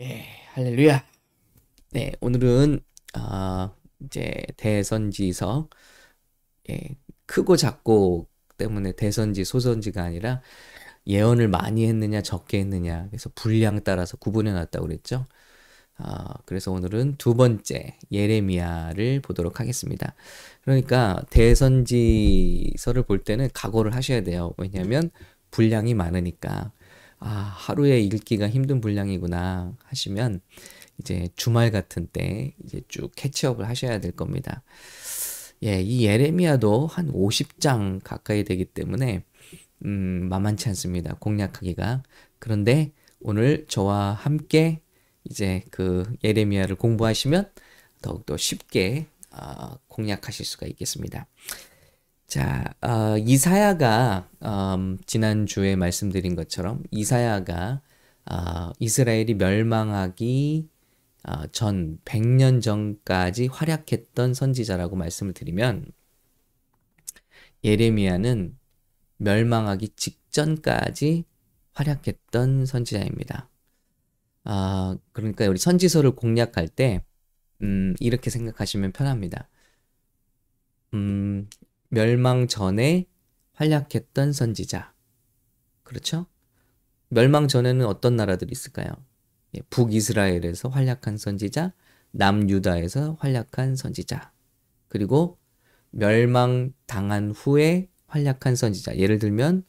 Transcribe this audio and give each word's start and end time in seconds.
예, 0.00 0.24
할렐루야. 0.54 1.04
네, 1.90 2.12
오늘은 2.22 2.80
어, 3.18 3.76
이제 4.00 4.32
대선지서 4.56 5.68
예, 6.70 6.96
크고 7.26 7.58
작고 7.58 8.26
때문에 8.56 8.92
대선지 8.92 9.44
소선지가 9.44 10.02
아니라 10.02 10.40
예언을 11.06 11.48
많이 11.48 11.86
했느냐 11.86 12.22
적게 12.22 12.60
했느냐 12.60 13.08
그래서 13.10 13.30
분량 13.34 13.84
따라서 13.84 14.16
구분해 14.16 14.52
놨다고 14.52 14.86
그랬죠. 14.86 15.26
어, 15.98 16.32
그래서 16.46 16.72
오늘은 16.72 17.16
두 17.18 17.34
번째 17.34 17.98
예레미야를 18.10 19.20
보도록 19.20 19.60
하겠습니다. 19.60 20.14
그러니까 20.62 21.22
대선지서를 21.28 23.02
볼 23.02 23.22
때는 23.22 23.50
각오를 23.52 23.94
하셔야 23.94 24.22
돼요. 24.22 24.54
왜냐하면 24.56 25.10
분량이 25.50 25.92
많으니까. 25.92 26.72
아, 27.20 27.28
하루에 27.28 28.00
읽기가 28.00 28.48
힘든 28.48 28.80
분량이구나 28.80 29.76
하시면 29.84 30.40
이제 30.98 31.28
주말 31.36 31.70
같은 31.70 32.06
때 32.06 32.54
이제 32.64 32.82
쭉 32.88 33.12
캐치업을 33.14 33.68
하셔야 33.68 34.00
될 34.00 34.12
겁니다. 34.12 34.62
예, 35.62 35.80
이 35.82 36.06
예레미야도 36.06 36.86
한 36.86 37.12
50장 37.12 38.00
가까이 38.02 38.44
되기 38.44 38.64
때문에 38.64 39.24
음, 39.84 40.28
만만치 40.30 40.68
않습니다. 40.70 41.14
공략하기가. 41.20 42.02
그런데 42.38 42.92
오늘 43.20 43.66
저와 43.68 44.12
함께 44.12 44.80
이제 45.24 45.62
그 45.70 46.10
예레미야를 46.24 46.76
공부하시면 46.76 47.50
더욱더 48.00 48.38
쉽게 48.38 49.06
어, 49.30 49.76
공략하실 49.88 50.46
수가 50.46 50.66
있겠습니다. 50.66 51.26
자, 52.30 52.62
어, 52.80 53.18
이사야가 53.18 54.28
음, 54.44 54.98
지난 55.04 55.46
주에 55.46 55.74
말씀드린 55.74 56.36
것처럼 56.36 56.84
이사야가 56.92 57.82
어, 58.30 58.70
이스라엘이 58.78 59.34
멸망하기 59.34 60.68
어, 61.24 61.46
전 61.48 61.98
100년 62.04 62.60
전까지 62.60 63.48
활약했던 63.48 64.34
선지자라고 64.34 64.94
말씀을 64.94 65.32
드리면 65.32 65.90
예레미야는 67.64 68.56
멸망하기 69.16 69.88
직전까지 69.96 71.24
활약했던 71.72 72.64
선지자입니다. 72.64 73.50
아, 74.44 74.96
그러니까 75.10 75.48
우리 75.48 75.58
선지서를 75.58 76.12
공략할 76.12 76.68
때 76.68 77.02
음, 77.62 77.96
이렇게 77.98 78.30
생각하시면 78.30 78.92
편합니다. 78.92 79.48
음, 80.94 81.48
멸망 81.90 82.46
전에 82.46 83.06
활약했던 83.54 84.32
선지자. 84.32 84.94
그렇죠? 85.82 86.26
멸망 87.08 87.48
전에는 87.48 87.84
어떤 87.84 88.16
나라들이 88.16 88.52
있을까요? 88.52 88.88
예, 89.56 89.60
북이스라엘에서 89.70 90.68
활약한 90.68 91.18
선지자, 91.18 91.72
남유다에서 92.12 93.16
활약한 93.18 93.74
선지자, 93.74 94.32
그리고 94.88 95.38
멸망 95.90 96.72
당한 96.86 97.32
후에 97.32 97.88
활약한 98.06 98.54
선지자. 98.54 98.96
예를 98.96 99.18
들면, 99.18 99.64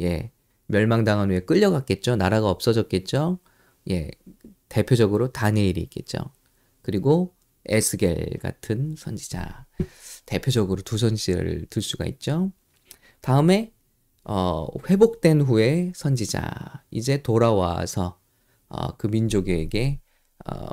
예, 0.00 0.30
멸망당한 0.66 1.30
후에 1.30 1.40
끌려갔겠죠. 1.40 2.16
나라가 2.16 2.50
없어졌겠죠. 2.50 3.38
예, 3.90 4.10
대표적으로 4.68 5.32
다니엘이 5.32 5.80
있겠죠. 5.82 6.18
그리고 6.82 7.33
에스겔 7.66 8.38
같은 8.42 8.94
선지자. 8.96 9.66
대표적으로 10.26 10.82
두 10.82 10.98
선지자를 10.98 11.66
들 11.70 11.82
수가 11.82 12.06
있죠. 12.06 12.52
다음에 13.20 13.72
어, 14.24 14.66
회복된 14.88 15.42
후에 15.42 15.92
선지자 15.94 16.84
이제 16.90 17.22
돌아와서 17.22 18.18
어, 18.68 18.96
그 18.96 19.06
민족에게 19.06 20.00
어, 20.46 20.66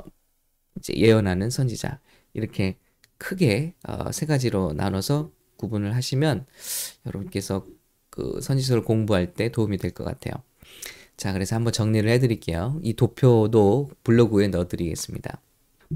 이제 0.78 0.94
예언하는 0.96 1.50
선지자 1.50 2.00
이렇게 2.34 2.78
크게 3.18 3.74
어, 3.88 4.10
세 4.12 4.26
가지로 4.26 4.72
나눠서 4.72 5.32
구분을 5.56 5.94
하시면 5.94 6.46
여러분께서 7.06 7.66
그 8.10 8.40
선지서를 8.42 8.84
공부할 8.84 9.34
때 9.34 9.50
도움이 9.50 9.78
될 9.78 9.92
것 9.92 10.04
같아요. 10.04 10.34
자, 11.16 11.32
그래서 11.32 11.56
한번 11.56 11.72
정리를 11.72 12.08
해드릴게요. 12.10 12.80
이 12.82 12.94
도표도 12.94 13.90
블로그에 14.02 14.48
넣어드리겠습니다. 14.48 15.40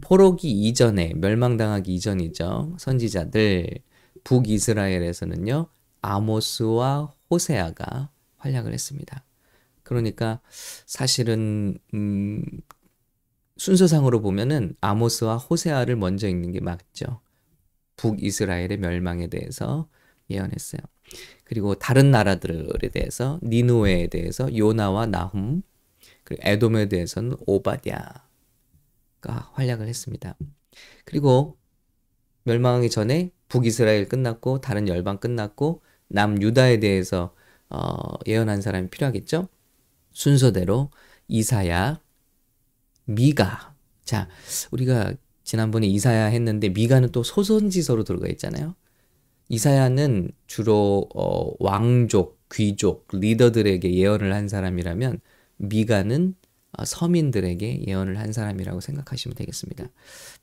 포로기 0.01 0.51
이전에 0.51 1.15
멸망당하기 1.15 1.95
이전이죠. 1.95 2.77
선지자들 2.79 3.79
북이스라엘에서는요. 4.25 5.67
아모스와 6.03 7.13
호세아가 7.31 8.11
활약을 8.39 8.73
했습니다. 8.73 9.25
그러니까 9.83 10.41
사실은 10.85 11.79
음, 11.95 12.45
순서상으로 13.57 14.21
보면은 14.21 14.75
아모스와 14.81 15.37
호세아를 15.37 15.97
먼저 15.97 16.29
읽는 16.29 16.53
게 16.53 16.61
맞죠. 16.61 17.21
북이스라엘의 17.97 18.79
멸망에 18.79 19.29
대해서 19.29 19.89
예언했어요. 20.31 20.81
그리고 21.45 21.77
다른 21.77 22.11
나라들에 22.11 22.89
대해서 22.89 23.39
니누에에 23.43 24.09
대해서 24.09 24.55
요나와 24.57 25.07
나훔 25.07 25.63
그리고 26.25 26.43
에돔에 26.45 26.89
대해서는 26.89 27.37
오바댜 27.47 28.26
활약을 29.23 29.89
했습니다. 29.89 30.37
그리고 31.05 31.57
멸망하기 32.45 32.91
전에 32.91 33.33
북이스라엘 33.49 34.09
끝났고 34.09 34.61
다른 34.61 34.89
열방 34.89 35.19
끝났고 35.19 35.83
남유다에 36.09 36.79
대해서 36.81 37.35
어, 37.69 37.97
예언한 38.27 38.61
사람이 38.61 38.91
필요하겠죠? 38.91 39.49
순서대로 40.13 40.91
이사야, 41.29 42.01
미가. 43.05 43.75
자, 44.05 44.29
우리가 44.71 45.15
지난번에 45.45 45.87
이사야 45.87 46.27
했는데 46.27 46.69
미가는 46.69 47.11
또 47.11 47.23
소선지서로 47.23 48.05
들어가 48.05 48.29
있잖아요. 48.29 48.75
이사야는 49.49 50.31
주로 50.47 51.09
어, 51.15 51.53
왕족, 51.59 52.49
귀족, 52.53 53.07
리더들에게 53.13 53.93
예언을 53.95 54.33
한 54.33 54.49
사람이라면 54.49 55.21
미가는 55.59 56.35
어, 56.35 56.46
서민들에게 56.85 57.85
예언을 57.87 58.19
한 58.19 58.33
사람이라고 58.33 58.81
생각하시면 58.81 59.35
되겠습니다. 59.37 59.87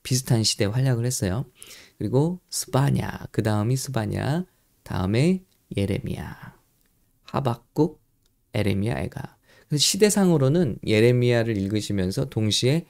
비슷한 0.02 0.42
시대에 0.42 0.66
활약을 0.66 1.06
했어요. 1.06 1.44
그리고 1.98 2.40
스바냐, 2.50 3.28
그 3.30 3.42
다음이 3.42 3.76
스바냐, 3.76 4.44
다음에 4.82 5.44
예레미야, 5.76 6.56
하박국, 7.22 8.02
에레미야, 8.52 8.98
에가. 9.00 9.36
그래서 9.68 9.82
시대상으로는 9.82 10.78
예레미야를 10.86 11.56
읽으시면서 11.56 12.26
동시에 12.26 12.86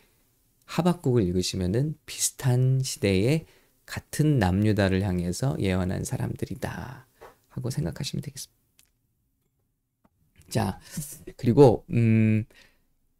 하박국을 0.64 1.22
읽으시면은 1.22 1.96
비슷한 2.06 2.80
시대에 2.82 3.46
같은 3.86 4.38
남유다를 4.38 5.02
향해서 5.02 5.56
예언한 5.60 6.04
사람들이다 6.04 7.06
하고 7.48 7.70
생각하시면 7.70 8.22
되겠습니다. 8.22 8.54
자, 10.50 10.78
그리고 11.36 11.84
음 11.90 12.44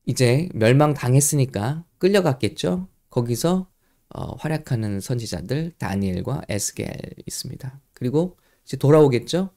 이제 0.07 0.49
멸망당했으니까 0.55 1.85
끌려갔겠죠. 1.99 2.89
거기서 3.11 3.69
어, 4.11 4.37
활약하는 4.37 5.01
선지자들 5.01 5.73
다니엘과 5.79 6.43
에스겔 6.49 6.89
있습니다. 7.27 7.81
그리고 7.95 8.37
이제 8.65 8.77
돌아오겠죠. 8.77 9.51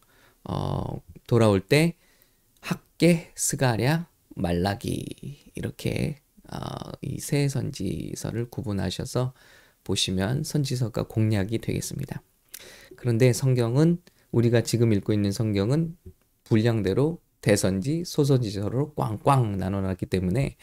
어, 0.46 1.02
돌아올 1.28 1.62
때 1.62 1.96
학계, 2.62 3.32
스가랴, 3.36 4.10
말라기 4.36 5.52
이렇게 5.56 6.22
어, 6.52 6.58
이세 7.02 7.50
선지서를 7.50 8.50
구분하셔서 8.50 9.34
보시면 9.84 10.44
선지서가 10.44 11.04
공략이 11.04 11.60
되겠습니다. 11.60 12.22
그런데 12.96 13.34
성경은 13.34 14.02
우리가 14.32 14.62
지금 14.62 14.94
읽고 14.94 15.14
있는 15.14 15.32
성경은 15.32 15.98
분량대로 16.44 17.22
대선지, 17.42 18.04
소선지서로 18.06 18.94
꽝꽝 18.94 19.58
나눠놨기 19.58 20.08
때문에 20.08 20.56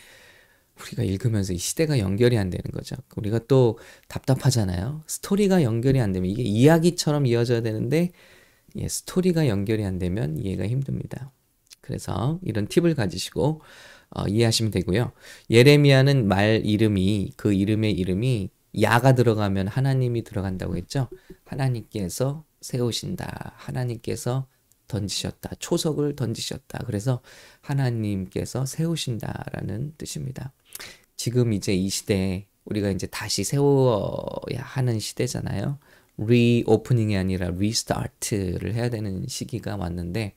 우리가 0.81 1.05
읽으면서 1.05 1.53
이 1.53 1.59
시대가 1.59 1.99
연결이 1.99 2.37
안 2.37 2.50
되는 2.50 2.65
거죠. 2.73 2.97
우리가 3.17 3.41
또 3.47 3.79
답답하잖아요. 4.09 5.05
스토리가 5.06 5.62
연결이 5.62 6.00
안 6.00 6.12
되면 6.12 6.29
이게 6.29 6.43
이야기처럼 6.43 7.26
이어져야 7.26 7.62
되는데 7.62 8.11
예, 8.76 8.88
스토리가 8.88 9.49
연결이 9.49 9.85
안 9.85 9.99
되면 9.99 10.37
이해가 10.38 10.67
힘듭니다. 10.67 11.32
그래서 11.81 12.41
이런 12.43 12.67
팁을 12.67 12.94
가지시고 12.94 13.61
어, 14.11 14.26
이해하시면 14.26 14.73
되고요. 14.73 15.12
예레미야는 15.50 16.26
말 16.26 16.62
이름이 16.65 17.32
그 17.37 17.53
이름의 17.53 17.93
이름이 17.93 18.50
야가 18.81 19.15
들어가면 19.15 19.69
하나님이 19.69 20.25
들어간다고 20.25 20.76
했죠. 20.76 21.09
하나님께서 21.44 22.44
세우신다. 22.61 23.53
하나님께서 23.56 24.47
던지셨다. 24.89 25.57
초석을 25.59 26.17
던지셨다. 26.17 26.81
그래서 26.87 27.21
하나님께서 27.61 28.67
세우신다라는 28.67 29.95
뜻입니다. 29.99 30.53
지금 31.17 31.53
이제 31.53 31.75
이 31.75 31.89
시대에 31.89 32.47
우리가 32.65 32.91
이제 32.91 33.07
다시 33.07 33.45
세워야 33.45 34.61
하는 34.61 34.99
시대잖아요. 34.99 35.79
reopening이 36.17 37.17
아니라 37.17 37.51
restart를 37.50 38.75
해야 38.75 38.89
되는 38.89 39.27
시기가 39.27 39.77
왔는데 39.77 40.35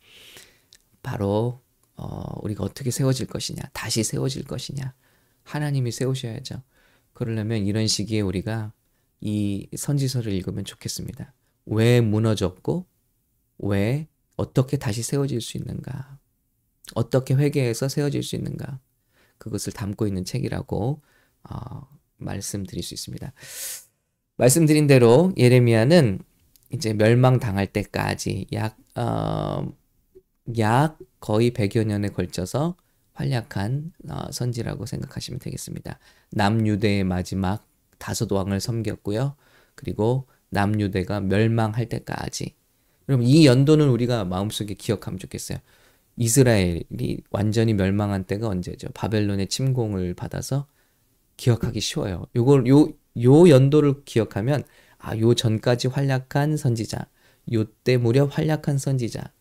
바로 1.04 1.62
어, 1.96 2.40
우리가 2.42 2.64
어떻게 2.64 2.92
세워질 2.92 3.28
것이냐, 3.28 3.64
다시 3.74 4.04
세워질 4.04 4.44
것이냐, 4.44 4.94
하나님이 5.44 5.92
세우셔야죠. 5.92 6.62
그러려면 7.14 7.66
이런 7.66 7.88
시기에 7.88 8.22
우리가 8.22 8.72
이 9.20 9.68
선지서를 9.76 10.32
읽으면 10.34 10.64
좋겠습니다. 10.64 11.34
왜 11.66 12.02
무너졌고 12.02 12.86
왜 13.60 14.08
어떻게 14.38 14.78
다시 14.78 15.04
세워질 15.04 15.42
수 15.42 15.57
있는가? 15.57 16.19
어떻게 16.95 17.34
회개해서 17.34 17.89
세워질 17.89 18.24
수 18.24 18.36
있는가? 18.36 18.80
그것을 19.38 19.74
담고 19.74 20.07
있는 20.07 20.24
책이라고 20.24 21.01
어, 21.50 21.88
말씀드릴 22.18 22.84
수 22.84 22.94
있습니다. 22.94 23.34
말씀드린 24.38 24.88
대로 24.88 25.34
예레미야는 25.38 26.19
이제 26.69 26.94
멸망당할 26.94 27.68
때까지 27.68 28.48
약, 28.54 28.78
어, 28.95 29.74
약 30.57 30.98
거의 31.19 31.51
100여 31.51 31.86
년에 31.86 32.10
걸쳐서 32.10 32.75
활약한 33.13 33.94
어, 34.10 34.31
선지라고 34.31 34.86
생각하시면 34.86 35.39
되겠습니다. 35.39 36.00
남유대의 36.31 37.04
마지막 37.04 37.68
다섯 37.98 38.31
왕을 38.31 38.60
섬겼고요. 38.60 39.36
그리고 39.75 40.28
남유대가 40.50 41.22
멸망할 41.22 41.89
때까지. 41.89 42.56
그럼 43.07 43.24
이 43.24 43.48
연도는 43.48 43.89
우리가 43.89 44.25
마음속에 44.25 44.75
기억하면 44.75 45.19
좋겠어요. 45.19 45.59
이스라엘이 46.18 47.21
완전히 47.31 47.74
멸망한 47.74 48.25
때가 48.25 48.48
언제죠? 48.50 48.89
바벨론의 48.94 49.48
침공을 49.50 50.15
받아서 50.15 50.68
기억하기 51.38 51.81
쉬워요. 51.81 52.25
요걸 52.36 52.68
요, 52.68 52.89
요 53.24 53.50
연도를 53.50 54.04
기억하면 54.06 54.63
아, 55.00 55.18
요 55.19 55.33
전까지 55.36 55.89
활약한 55.89 56.57
선지자, 56.57 57.07
요 57.54 57.65
때 57.86 57.98
무렵 57.98 58.38
활약한 58.38 58.77
선지자, 58.80 59.33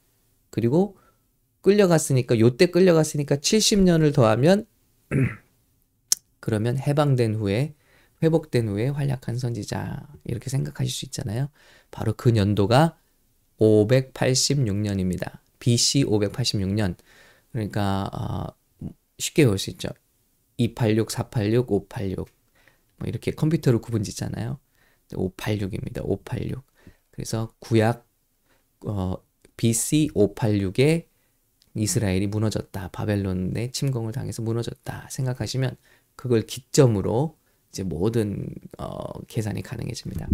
그리고 0.50 0.98
끌려갔으니까 1.62 2.38
요 2.40 2.56
때 2.56 2.66
끌려갔으니까 2.68 3.36
70년을 3.38 4.12
더하면 4.12 4.66
그러면 6.40 6.78
해방된 6.78 7.34
후에 7.34 7.74
회복된 8.22 8.68
후에 8.68 8.88
활약한 8.88 9.38
선지자 9.38 10.06
이렇게 10.24 10.48
생각하실 10.50 10.92
수 10.92 11.04
있잖아요. 11.06 11.48
바로 11.90 12.14
그 12.14 12.34
연도가 12.36 12.96
586년입니다. 13.58 15.38
BC 15.58 16.04
586년. 16.04 16.96
그러니까 17.52 18.10
어, 18.12 18.88
쉽게 19.18 19.46
볼수 19.46 19.70
있죠. 19.70 19.88
286, 20.58 21.10
486, 21.10 21.70
586. 21.70 22.28
뭐 22.98 23.08
이렇게 23.08 23.30
컴퓨터로 23.30 23.80
구분 23.80 24.02
짓잖아요. 24.02 24.58
586입니다. 25.12 26.02
586. 26.04 26.64
그래서 27.10 27.52
구약 27.60 28.06
어, 28.86 29.16
BC 29.56 30.10
586에 30.14 31.06
이스라엘이 31.74 32.26
무너졌다. 32.26 32.88
바벨론의 32.88 33.72
침공을 33.72 34.12
당해서 34.12 34.42
무너졌다. 34.42 35.08
생각하시면 35.10 35.76
그걸 36.14 36.42
기점으로 36.42 37.36
이제 37.70 37.82
모든 37.82 38.48
어, 38.78 39.20
계산이 39.26 39.62
가능해집니다. 39.62 40.28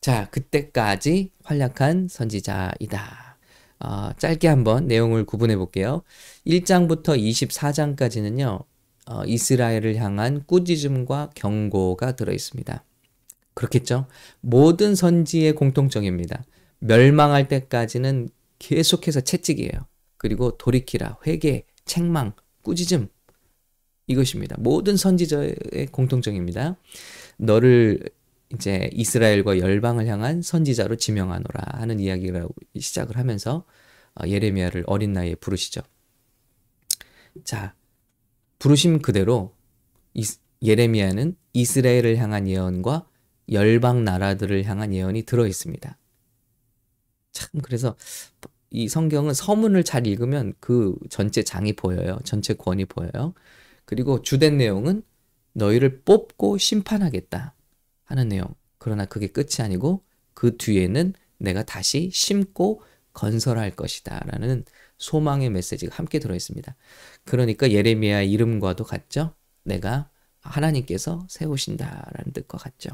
자, 0.00 0.28
그때까지 0.30 1.30
활약한 1.44 2.08
선지자이다. 2.08 3.38
어, 3.80 4.10
짧게 4.16 4.48
한번 4.48 4.86
내용을 4.86 5.24
구분해 5.24 5.56
볼게요. 5.56 6.02
1장부터 6.46 7.18
24장까지는요, 7.18 8.64
어, 9.06 9.24
이스라엘을 9.26 9.96
향한 9.96 10.44
꾸짖음과 10.46 11.30
경고가 11.34 12.16
들어 12.16 12.32
있습니다. 12.32 12.82
그렇겠죠? 13.52 14.06
모든 14.40 14.94
선지의 14.94 15.54
공통점입니다. 15.54 16.44
멸망할 16.78 17.48
때까지는 17.48 18.30
계속해서 18.58 19.20
채찍이에요. 19.20 19.86
그리고 20.16 20.56
돌이키라, 20.56 21.18
회개, 21.26 21.64
책망, 21.84 22.32
꾸짖음 22.62 23.08
이것입니다. 24.06 24.56
모든 24.58 24.96
선지자의 24.96 25.88
공통점입니다. 25.92 26.76
너를 27.36 28.00
이제 28.52 28.90
이스라엘과 28.92 29.58
열방을 29.58 30.06
향한 30.06 30.42
선지자로 30.42 30.96
지명하노라 30.96 31.78
하는 31.78 32.00
이야기라고 32.00 32.52
시작을 32.78 33.16
하면서 33.16 33.64
어, 34.14 34.26
예레미야를 34.26 34.84
어린 34.86 35.12
나이에 35.12 35.36
부르시죠. 35.36 35.82
자, 37.44 37.74
부르심 38.58 39.00
그대로 39.02 39.54
예레미야는 40.62 41.36
이스라엘을 41.52 42.18
향한 42.18 42.48
예언과 42.48 43.06
열방 43.50 44.04
나라들을 44.04 44.64
향한 44.64 44.92
예언이 44.92 45.22
들어 45.22 45.46
있습니다. 45.46 45.96
참 47.32 47.60
그래서 47.62 47.96
이 48.70 48.88
성경은 48.88 49.34
서문을 49.34 49.84
잘 49.84 50.06
읽으면 50.06 50.54
그 50.60 50.94
전체 51.08 51.42
장이 51.42 51.72
보여요. 51.74 52.18
전체 52.24 52.54
권이 52.54 52.86
보여요. 52.86 53.34
그리고 53.84 54.22
주된 54.22 54.58
내용은 54.58 55.02
너희를 55.52 56.02
뽑고 56.02 56.58
심판하겠다 56.58 57.54
하는 58.10 58.28
내용. 58.28 58.54
그러나 58.78 59.04
그게 59.04 59.28
끝이 59.28 59.60
아니고 59.60 60.04
그 60.34 60.56
뒤에는 60.56 61.14
내가 61.38 61.62
다시 61.62 62.10
심고 62.12 62.82
건설할 63.12 63.70
것이다 63.76 64.20
라는 64.26 64.64
소망의 64.98 65.50
메시지가 65.50 65.94
함께 65.96 66.18
들어 66.18 66.34
있습니다. 66.34 66.74
그러니까 67.24 67.70
예레미야 67.70 68.22
이름과도 68.22 68.84
같죠? 68.84 69.34
내가 69.62 70.10
하나님께서 70.40 71.26
세우신다 71.28 72.10
라는 72.12 72.32
뜻과 72.32 72.58
같죠. 72.58 72.90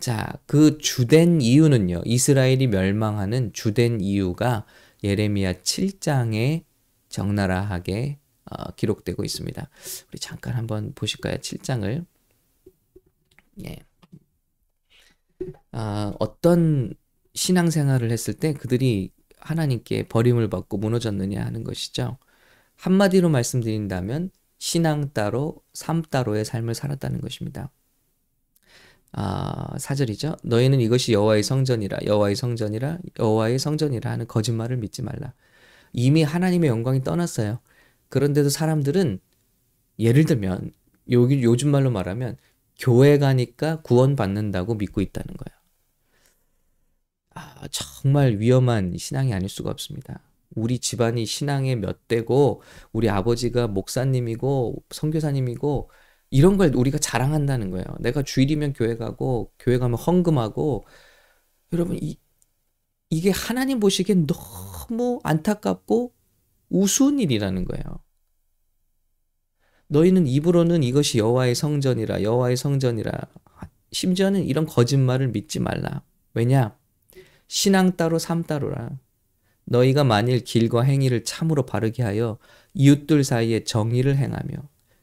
자, 0.00 0.32
그 0.46 0.78
주된 0.78 1.40
이유는요. 1.40 2.02
이스라엘이 2.04 2.68
멸망하는 2.68 3.52
주된 3.52 4.00
이유가 4.00 4.64
예레미야 5.04 5.54
7장에 5.54 6.64
적나라하게 7.08 8.18
어, 8.50 8.72
기록되고 8.72 9.24
있습니다. 9.24 9.68
우리 10.08 10.18
잠깐 10.18 10.54
한번 10.54 10.92
보실까요? 10.94 11.36
7장을. 11.36 12.06
예. 13.66 13.76
아, 15.72 16.12
어떤 16.18 16.94
신앙생활을 17.34 18.10
했을 18.10 18.34
때 18.34 18.52
그들이 18.52 19.10
하나님께 19.38 20.08
버림을 20.08 20.48
받고 20.48 20.78
무너졌느냐 20.78 21.44
하는 21.44 21.64
것이죠. 21.64 22.18
한마디로 22.76 23.28
말씀드린다면 23.28 24.30
신앙 24.58 25.12
따로 25.12 25.62
삶 25.72 26.02
따로의 26.02 26.44
삶을 26.44 26.74
살았다는 26.74 27.20
것입니다. 27.20 27.70
아, 29.12 29.76
사절이죠. 29.78 30.36
너희는 30.42 30.80
이것이 30.80 31.12
여호와의 31.12 31.42
성전이라 31.42 31.98
여호와의 32.06 32.34
성전이라 32.34 32.98
여호와의 33.18 33.58
성전이라 33.58 34.10
하는 34.10 34.26
거짓말을 34.26 34.78
믿지 34.78 35.02
말라. 35.02 35.34
이미 35.92 36.22
하나님의 36.22 36.68
영광이 36.70 37.02
떠났어요. 37.02 37.60
그런데도 38.08 38.48
사람들은 38.48 39.20
예를 39.98 40.24
들면 40.24 40.72
여기 41.10 41.42
요즘 41.42 41.70
말로 41.70 41.90
말하면 41.90 42.36
교회 42.82 43.18
가니까 43.18 43.80
구원 43.82 44.16
받는다고 44.16 44.74
믿고 44.74 45.00
있다는 45.00 45.36
거예요. 45.36 45.62
아, 47.34 47.66
정말 47.70 48.38
위험한 48.38 48.96
신앙이 48.98 49.32
아닐 49.32 49.48
수가 49.48 49.70
없습니다. 49.70 50.20
우리 50.54 50.78
집안이 50.78 51.24
신앙의 51.24 51.76
몇 51.76 52.08
대고 52.08 52.62
우리 52.92 53.08
아버지가 53.08 53.68
목사님이고 53.68 54.84
선교사님이고 54.90 55.90
이런 56.30 56.56
걸 56.56 56.74
우리가 56.74 56.98
자랑한다는 56.98 57.70
거예요. 57.70 57.84
내가 58.00 58.22
주일이면 58.22 58.72
교회 58.74 58.96
가고 58.96 59.52
교회 59.58 59.78
가면 59.78 59.98
헌금하고 59.98 60.84
여러분 61.72 61.98
이 62.02 62.18
이게 63.10 63.30
하나님 63.30 63.80
보시기엔 63.80 64.26
너무 64.26 65.20
안타깝고 65.24 66.14
우스운 66.70 67.20
일이라는 67.20 67.64
거예요. 67.66 68.01
너희는 69.92 70.26
입으로는 70.26 70.82
이것이 70.82 71.18
여호와의 71.18 71.54
성전이라 71.54 72.22
여호와의 72.22 72.56
성전이라 72.56 73.12
심지어는 73.92 74.42
이런 74.44 74.64
거짓말을 74.64 75.28
믿지 75.28 75.60
말라. 75.60 76.00
왜냐? 76.32 76.74
신앙 77.46 77.94
따로 77.94 78.18
삶 78.18 78.42
따로라. 78.42 78.90
너희가 79.66 80.02
만일 80.02 80.40
길과 80.44 80.82
행위를 80.82 81.24
참으로 81.24 81.66
바르게 81.66 82.02
하여 82.02 82.38
이웃들 82.72 83.22
사이에 83.22 83.64
정의를 83.64 84.16
행하며 84.16 84.54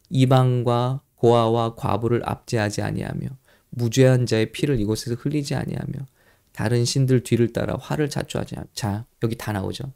이방과 0.09 1.03
고아와 1.15 1.75
과부를 1.75 2.23
압제하지 2.25 2.81
아니하며 2.81 3.27
무죄한 3.69 4.25
자의 4.25 4.51
피를 4.51 4.79
이곳에서 4.79 5.15
흘리지 5.19 5.53
아니하며 5.53 6.07
다른 6.51 6.83
신들 6.83 7.21
뒤를 7.21 7.53
따라 7.53 7.77
화를 7.79 8.09
자초하지 8.09 8.55
않. 8.57 8.65
자, 8.73 9.05
여기 9.21 9.35
다 9.35 9.51
나오죠. 9.51 9.93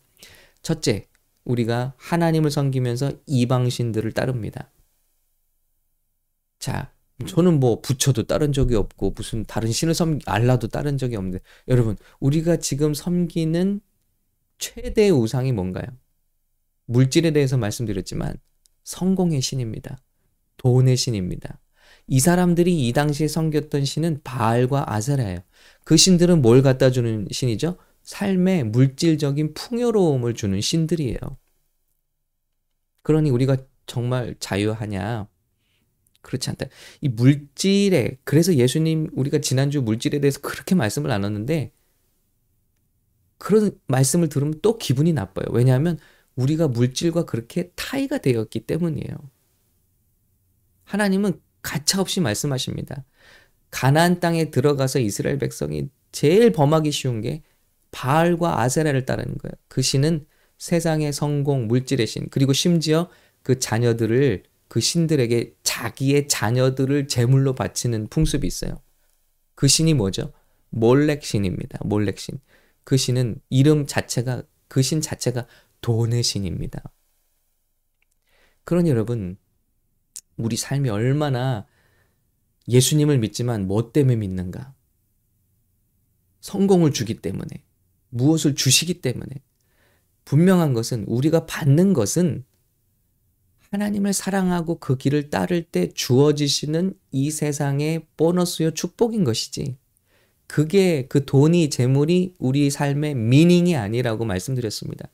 첫째, 0.62 1.08
우리가 1.46 1.94
하나님을 1.98 2.52
섬기면서 2.52 3.14
이방 3.26 3.70
신들을 3.70 4.12
따릅니다. 4.12 4.70
자, 6.64 6.94
저는 7.28 7.60
뭐 7.60 7.82
부처도 7.82 8.24
따른 8.24 8.54
적이 8.54 8.76
없고 8.76 9.12
무슨 9.18 9.44
다른 9.44 9.70
신을 9.70 9.94
섬 9.94 10.20
알라도 10.26 10.70
따른 10.70 10.98
적이 10.98 11.18
없는데 11.18 11.40
여러분, 11.68 11.98
우리가 12.22 12.56
지금 12.56 12.94
섬기는 12.94 13.82
최대 14.60 15.10
우상이 15.10 15.52
뭔가요? 15.52 15.86
물질에 16.86 17.32
대해서 17.32 17.58
말씀드렸지만 17.58 18.38
성공의 18.86 19.42
신입니다. 19.42 19.98
돈의 20.56 20.96
신입니다. 20.96 21.60
이 22.08 22.22
사람들이 22.22 22.88
이 22.88 22.94
당시에 22.94 23.28
섬겼던 23.28 23.84
신은 23.84 24.22
바알과 24.24 24.86
아세라예요. 24.90 25.40
그 25.84 25.98
신들은 25.98 26.42
뭘 26.42 26.62
갖다 26.62 26.92
주는 26.92 27.28
신이죠? 27.30 27.76
삶의 28.04 28.68
물질적인 28.68 29.54
풍요로움을 29.54 30.34
주는 30.34 30.62
신들이에요. 30.62 31.18
그러니 33.02 33.32
우리가 33.32 33.58
정말 33.86 34.38
자유하냐? 34.40 35.28
그렇지 36.24 36.50
않다. 36.50 36.66
이 37.02 37.10
물질에 37.10 38.18
그래서 38.24 38.56
예수님 38.56 39.10
우리가 39.14 39.40
지난주 39.40 39.82
물질에 39.82 40.20
대해서 40.20 40.40
그렇게 40.42 40.74
말씀을 40.74 41.10
나눴는데 41.10 41.72
그런 43.38 43.78
말씀을 43.88 44.30
들으면 44.30 44.60
또 44.62 44.78
기분이 44.78 45.14
나빠요. 45.14 45.46
왜냐하면 45.52 46.00
우리가 46.36 46.70
물질과 46.70 47.26
그렇게 47.26 47.72
타이가 47.76 48.18
되었기 48.18 48.62
때문이에요. 48.62 49.16
하나님은 50.86 51.40
가차없이 51.62 52.22
말씀하십니다. 52.22 53.04
가나안 53.70 54.20
땅에 54.20 54.50
들어가서 54.50 55.00
이스라엘 55.00 55.38
백성이 55.38 55.90
제일 56.12 56.52
범하기 56.52 56.92
쉬운 56.92 57.22
게 57.22 57.44
바알과 57.92 58.62
아세라를 58.62 59.06
따르는 59.06 59.38
거예요. 59.38 59.54
그 59.68 59.82
신은 59.82 60.26
세상의 60.58 61.12
성공, 61.12 61.68
물질의 61.68 62.08
신, 62.08 62.28
그리고 62.30 62.54
심지어 62.54 63.10
그 63.42 63.60
자녀들을 63.60 64.44
그 64.74 64.80
신들에게 64.80 65.56
자기의 65.62 66.28
자녀들을 66.28 67.08
제물로 67.08 67.54
바치는 67.54 68.08
풍습이 68.08 68.48
있어요. 68.48 68.82
그 69.54 69.68
신이 69.68 69.94
뭐죠? 69.94 70.34
몰렉 70.72 71.24
신입니다. 71.24 71.78
몰렉 71.86 72.18
신. 72.18 72.40
그 72.84 72.98
신은 72.98 73.40
이름 73.52 73.86
자체가 73.86 74.42
그 74.70 74.82
신 74.82 75.00
자체가 75.00 75.46
돈의 75.82 76.24
신입니다. 76.24 76.82
그러니 78.64 78.90
여러분 78.90 79.38
우리 80.38 80.58
삶이 80.58 80.90
얼마나 80.90 81.68
예수님을 82.68 83.20
믿지만 83.20 83.68
뭐 83.68 83.92
때문에 83.92 84.16
믿는가? 84.16 84.74
성공을 86.42 86.94
주기 86.94 87.22
때문에 87.22 87.64
무엇을 88.10 88.56
주시기 88.56 89.02
때문에 89.02 89.36
분명한 90.26 90.74
것은 90.74 91.04
우리가 91.04 91.46
받는 91.46 91.94
것은 91.94 92.44
하나님을 93.74 94.14
사랑하고 94.14 94.78
그 94.78 94.98
길을 94.98 95.32
따를 95.32 95.64
때 95.64 95.90
주어지시는 95.92 96.94
이 97.12 97.32
세상의 97.32 98.06
보너스요 98.18 98.72
축복인 98.72 99.24
것이지. 99.24 99.78
그게 100.46 101.08
그 101.08 101.26
돈이 101.26 101.72
재물이 101.72 102.36
우리 102.38 102.70
삶의 102.70 103.16
미닝이 103.16 103.76
아니라고 103.76 104.26
말씀드렸습니다. 104.26 105.10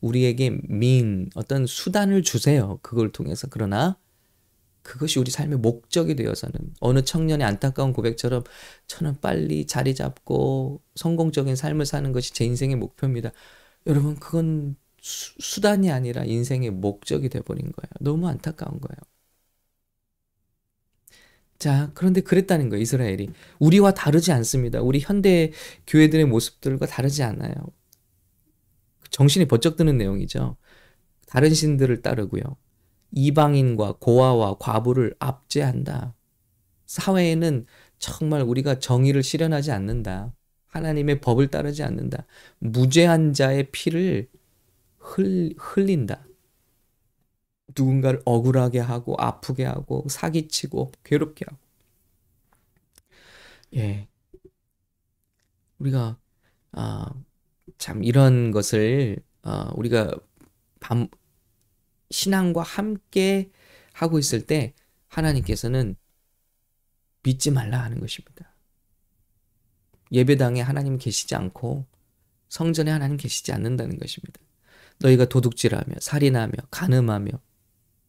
우리에게 0.00 0.58
민 0.64 1.30
어떤 1.36 1.64
수단을 1.64 2.24
주세요. 2.24 2.80
그걸 2.82 3.12
통해서 3.12 3.46
그러나 3.48 3.96
그것이 4.82 5.20
우리 5.20 5.30
삶의 5.30 5.58
목적이 5.58 6.16
되어서는 6.16 6.54
어느 6.80 7.04
청년의 7.04 7.46
안타까운 7.46 7.92
고백처럼 7.92 8.42
저는 8.88 9.20
빨리 9.20 9.64
자리 9.64 9.94
잡고 9.94 10.82
성공적인 10.96 11.54
삶을 11.54 11.86
사는 11.86 12.10
것이 12.10 12.34
제 12.34 12.44
인생의 12.44 12.74
목표입니다. 12.74 13.30
여러분 13.86 14.16
그건 14.16 14.74
수, 15.06 15.60
단이 15.60 15.90
아니라 15.92 16.24
인생의 16.24 16.70
목적이 16.70 17.28
돼버린 17.28 17.70
거예요. 17.70 17.90
너무 18.00 18.26
안타까운 18.26 18.80
거예요. 18.80 18.96
자, 21.58 21.90
그런데 21.94 22.20
그랬다는 22.20 22.68
거예요, 22.68 22.82
이스라엘이. 22.82 23.30
우리와 23.60 23.94
다르지 23.94 24.32
않습니다. 24.32 24.82
우리 24.82 24.98
현대 25.00 25.52
교회들의 25.86 26.26
모습들과 26.26 26.86
다르지 26.86 27.22
않아요. 27.22 27.52
정신이 29.10 29.46
번쩍 29.46 29.76
드는 29.76 29.96
내용이죠. 29.96 30.56
다른 31.26 31.54
신들을 31.54 32.02
따르고요. 32.02 32.42
이방인과 33.12 33.98
고아와 34.00 34.56
과부를 34.58 35.14
압제한다. 35.20 36.14
사회에는 36.86 37.66
정말 37.98 38.42
우리가 38.42 38.80
정의를 38.80 39.22
실현하지 39.22 39.70
않는다. 39.70 40.34
하나님의 40.66 41.20
법을 41.20 41.48
따르지 41.48 41.84
않는다. 41.84 42.26
무죄한 42.58 43.32
자의 43.32 43.70
피를 43.70 44.28
흘, 45.06 45.54
흘린다. 45.56 46.26
누군가를 47.76 48.22
억울하게 48.24 48.80
하고 48.80 49.14
아프게 49.18 49.64
하고 49.64 50.04
사기치고 50.08 50.92
괴롭게 51.04 51.44
하고. 51.48 51.58
예. 53.76 54.08
우리가 55.78 56.18
아, 56.72 57.12
참 57.78 58.02
이런 58.02 58.50
것을 58.50 59.18
어, 59.42 59.70
우리가 59.76 60.12
밤 60.80 61.08
신앙과 62.10 62.62
함께 62.62 63.50
하고 63.92 64.18
있을 64.18 64.46
때 64.46 64.74
하나님께서는 65.08 65.96
믿지 67.22 67.50
말라 67.50 67.82
하는 67.82 68.00
것입니다. 68.00 68.54
예배당에 70.12 70.60
하나님 70.60 70.98
계시지 70.98 71.34
않고 71.34 71.86
성전에 72.48 72.90
하나님 72.90 73.16
계시지 73.16 73.52
않는다는 73.52 73.98
것입니다. 73.98 74.45
너희가 75.00 75.26
도둑질하며 75.26 75.96
살인하며 76.00 76.52
간음하며 76.70 77.30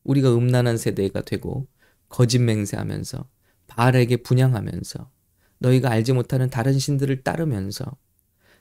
우리가 0.03 0.33
음란한 0.33 0.77
세대가 0.77 1.21
되고 1.21 1.67
거짓 2.09 2.39
맹세하면서 2.39 3.27
바알에게 3.67 4.17
분양하면서 4.17 5.11
너희가 5.59 5.89
알지 5.89 6.13
못하는 6.13 6.49
다른 6.49 6.77
신들을 6.79 7.23
따르면서 7.23 7.97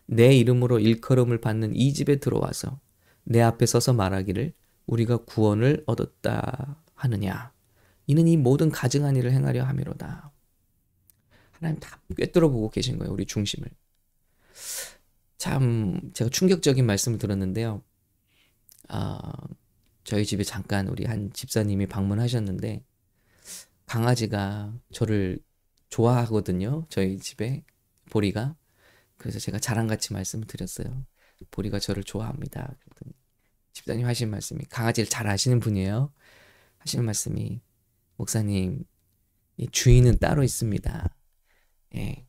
내 0.07 0.35
이름으로 0.37 0.79
일컬음을 0.79 1.41
받는 1.41 1.75
이 1.77 1.93
집에 1.93 2.17
들어와서 2.17 2.81
내 3.25 3.41
앞에 3.41 3.67
서서 3.67 3.93
말하기를 3.93 4.53
우리가 4.87 5.19
구원을 5.19 5.83
얻었다 5.87 6.83
하느냐. 6.95 7.53
이는 8.07 8.29
이 8.29 8.37
모든 8.37 8.71
가증한 8.71 9.17
일을 9.17 9.33
행하려 9.33 9.65
함이로다. 9.65 10.31
하나님 11.51 11.81
다 11.81 12.01
꿰뚫어 12.17 12.49
보고 12.51 12.71
계신 12.71 12.99
거예요. 12.99 13.13
우리 13.13 13.27
중심을. 13.27 13.69
참 15.39 16.01
제가 16.15 16.31
충격적인 16.31 16.87
말씀을 16.87 17.19
들었는데요. 17.19 17.83
아, 18.89 19.21
저희 20.05 20.25
집에 20.25 20.45
잠깐 20.45 20.89
우리 20.89 21.05
한 21.05 21.33
집사님이 21.33 21.87
방문하셨는데 21.87 22.85
강아지가 23.87 24.75
저를 24.93 25.41
좋아하거든요. 25.89 26.87
저희 26.89 27.19
집에 27.19 27.65
보리가. 28.11 28.57
그래서 29.17 29.39
제가 29.39 29.59
자랑같이 29.59 30.13
말씀을 30.13 30.47
드렸어요. 30.47 31.05
보리가 31.51 31.79
저를 31.79 32.05
좋아합니다. 32.05 32.75
그랬더니 32.81 33.13
집사님 33.73 34.07
하신 34.07 34.31
말씀이 34.31 34.65
강아지를 34.71 35.09
잘 35.09 35.27
아시는 35.27 35.61
분이에요. 35.61 36.13
하시는 36.79 37.05
말씀이 37.05 37.61
목사님 38.17 38.85
주인은 39.71 40.19
따로 40.19 40.43
있습니다. 40.43 41.17
예. 41.97 42.27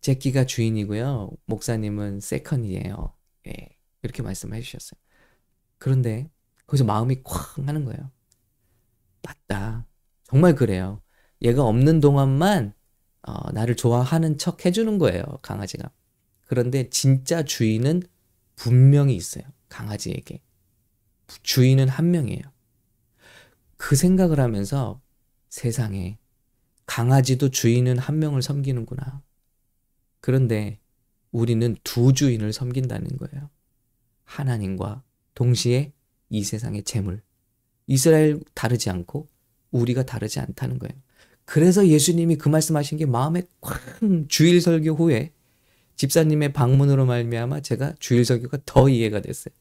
제끼가 0.00 0.44
주인이고요. 0.44 1.30
목사님은 1.46 2.20
세컨이에요. 2.20 3.14
예. 3.48 3.68
이렇게 4.02 4.22
말씀해 4.22 4.60
주셨어요. 4.60 5.03
그런데 5.84 6.30
거기서 6.66 6.84
마음이 6.84 7.22
쾅 7.22 7.68
하는 7.68 7.84
거예요. 7.84 8.10
맞다. 9.22 9.86
정말 10.22 10.54
그래요. 10.54 11.02
얘가 11.42 11.62
없는 11.62 12.00
동안만 12.00 12.72
어, 13.28 13.52
나를 13.52 13.76
좋아하는 13.76 14.38
척 14.38 14.64
해주는 14.64 14.96
거예요. 14.96 15.22
강아지가. 15.42 15.90
그런데 16.46 16.88
진짜 16.88 17.42
주인은 17.42 18.02
분명히 18.56 19.14
있어요. 19.14 19.44
강아지에게. 19.68 20.40
주인은 21.42 21.90
한 21.90 22.10
명이에요. 22.10 22.40
그 23.76 23.94
생각을 23.94 24.40
하면서 24.40 25.02
세상에 25.50 26.16
강아지도 26.86 27.50
주인은 27.50 27.98
한 27.98 28.18
명을 28.20 28.40
섬기는구나. 28.40 29.22
그런데 30.22 30.80
우리는 31.30 31.76
두 31.84 32.14
주인을 32.14 32.54
섬긴다는 32.54 33.18
거예요. 33.18 33.50
하나님과 34.24 35.04
동시에 35.34 35.92
이 36.30 36.42
세상의 36.42 36.84
재물. 36.84 37.22
이스라엘 37.86 38.40
다르지 38.54 38.90
않고 38.90 39.28
우리가 39.70 40.04
다르지 40.04 40.40
않다는 40.40 40.78
거예요. 40.78 40.94
그래서 41.44 41.86
예수님이 41.86 42.36
그 42.36 42.48
말씀하신 42.48 42.98
게 42.98 43.06
마음에 43.06 43.42
쾅 43.60 44.26
주일 44.28 44.60
설교 44.60 44.94
후에 44.94 45.32
집사님의 45.96 46.52
방문으로 46.52 47.06
말미암아 47.06 47.60
제가 47.60 47.94
주일 47.98 48.24
설교가 48.24 48.58
더 48.64 48.88
이해가 48.88 49.20
됐어요. 49.20 49.54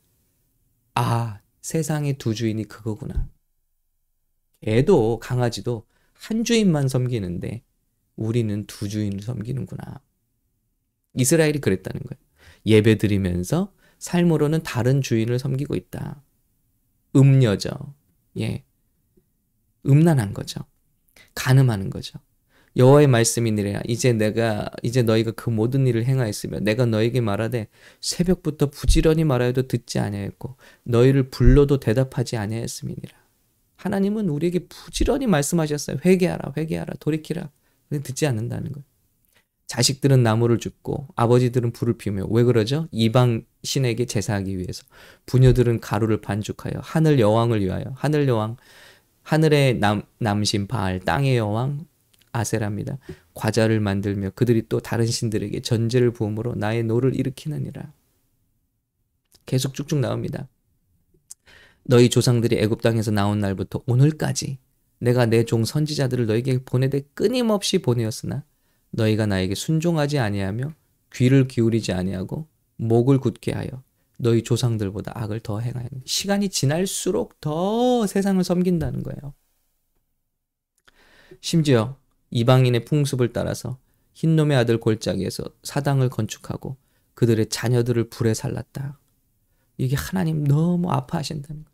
아, 0.95 1.41
세상의 1.61 2.17
두 2.17 2.33
주인이 2.33 2.63
그거구나. 2.65 3.27
개도 4.61 5.19
강아지도 5.19 5.85
한 6.13 6.43
주인만 6.43 6.87
섬기는데 6.87 7.63
우리는 8.15 8.65
두 8.65 8.87
주인을 8.87 9.21
섬기는구나. 9.21 10.01
이스라엘이 11.15 11.59
그랬다는 11.59 12.01
거예요. 12.01 12.19
예배 12.65 12.97
드리면서 12.97 13.73
삶으로는 14.03 14.63
다른 14.63 15.01
주인을 15.01 15.39
섬기고 15.39 15.75
있다. 15.75 16.21
음녀죠. 17.15 17.71
예. 18.37 18.65
음란한 19.85 20.33
거죠. 20.33 20.59
가늠하는 21.35 21.89
거죠. 21.89 22.19
여호와의 22.75 23.07
말씀이니라 23.07 23.83
이제 23.87 24.11
내가 24.11 24.69
이제 24.81 25.03
너희가 25.03 25.31
그 25.31 25.49
모든 25.49 25.87
일을 25.87 26.03
행하였으며 26.03 26.59
내가 26.59 26.85
너에게 26.85 27.21
말하되 27.21 27.69
새벽부터 28.01 28.71
부지런히 28.71 29.23
말하여도 29.23 29.67
듣지 29.69 29.99
아니하였고 29.99 30.57
너희를 30.83 31.29
불러도 31.29 31.79
대답하지 31.79 32.35
아니하였음이니라 32.35 33.15
하나님은 33.75 34.27
우리에게 34.27 34.67
부지런히 34.67 35.27
말씀하셨어요 35.27 35.97
회개하라 36.03 36.53
회개하라 36.57 36.95
돌이키라 36.99 37.51
근데 37.89 38.03
듣지 38.03 38.25
않는다는 38.25 38.71
거예요 38.71 38.85
자식들은 39.73 40.21
나무를 40.21 40.59
줍고 40.59 41.07
아버지들은 41.15 41.71
불을 41.71 41.97
피우며 41.97 42.27
왜 42.29 42.43
그러죠? 42.43 42.87
이방 42.91 43.43
신에게 43.63 44.05
제사하기 44.05 44.59
위해서 44.59 44.83
부녀들은 45.25 45.79
가루를 45.79 46.21
반죽하여 46.21 46.73
하늘 46.83 47.19
여왕을 47.19 47.59
위하여 47.61 47.85
하늘 47.95 48.27
여왕 48.27 48.57
하늘의 49.23 49.79
남, 49.79 50.03
남신 50.19 50.67
바알, 50.67 50.99
땅의 50.99 51.37
여왕 51.37 51.87
아세라입니다. 52.33 52.99
과자를 53.33 53.79
만들며 53.79 54.29
그들이 54.35 54.67
또 54.69 54.79
다른 54.79 55.07
신들에게 55.07 55.59
전제를 55.61 56.11
부음으로 56.11 56.53
나의 56.53 56.83
노를 56.83 57.15
일으키느니라. 57.15 57.91
계속 59.47 59.73
쭉쭉 59.73 59.97
나옵니다. 59.97 60.47
너희 61.83 62.11
조상들이 62.11 62.59
애굽 62.59 62.83
땅에서 62.83 63.09
나온 63.09 63.39
날부터 63.39 63.81
오늘까지 63.87 64.59
내가 64.99 65.25
내 65.25 65.43
종 65.45 65.65
선지자들을 65.65 66.27
너에게 66.27 66.63
보내되 66.63 67.01
끊임없이 67.15 67.79
보내었으나 67.79 68.43
너희가 68.93 69.25
나에게 69.25 69.55
순종하지 69.55 70.19
아니하며 70.19 70.73
귀를 71.13 71.47
기울이지 71.47 71.93
아니하고 71.93 72.47
목을 72.77 73.19
굳게 73.19 73.51
하여 73.51 73.69
너희 74.17 74.43
조상들보다 74.43 75.11
악을 75.15 75.41
더 75.41 75.59
행하여 75.59 75.89
시간이 76.05 76.49
지날수록 76.49 77.39
더 77.41 78.07
세상을 78.07 78.43
섬긴다는 78.43 79.03
거예요. 79.03 79.33
심지어 81.41 81.97
이방인의 82.29 82.85
풍습을 82.85 83.33
따라서 83.33 83.77
흰놈의 84.13 84.55
아들 84.57 84.79
골짜기에서 84.79 85.43
사당을 85.63 86.09
건축하고 86.09 86.77
그들의 87.15 87.49
자녀들을 87.49 88.09
불에 88.09 88.33
살랐다. 88.33 88.99
이게 89.77 89.95
하나님 89.95 90.43
너무 90.43 90.91
아파하신다는 90.91 91.63
거예요. 91.63 91.73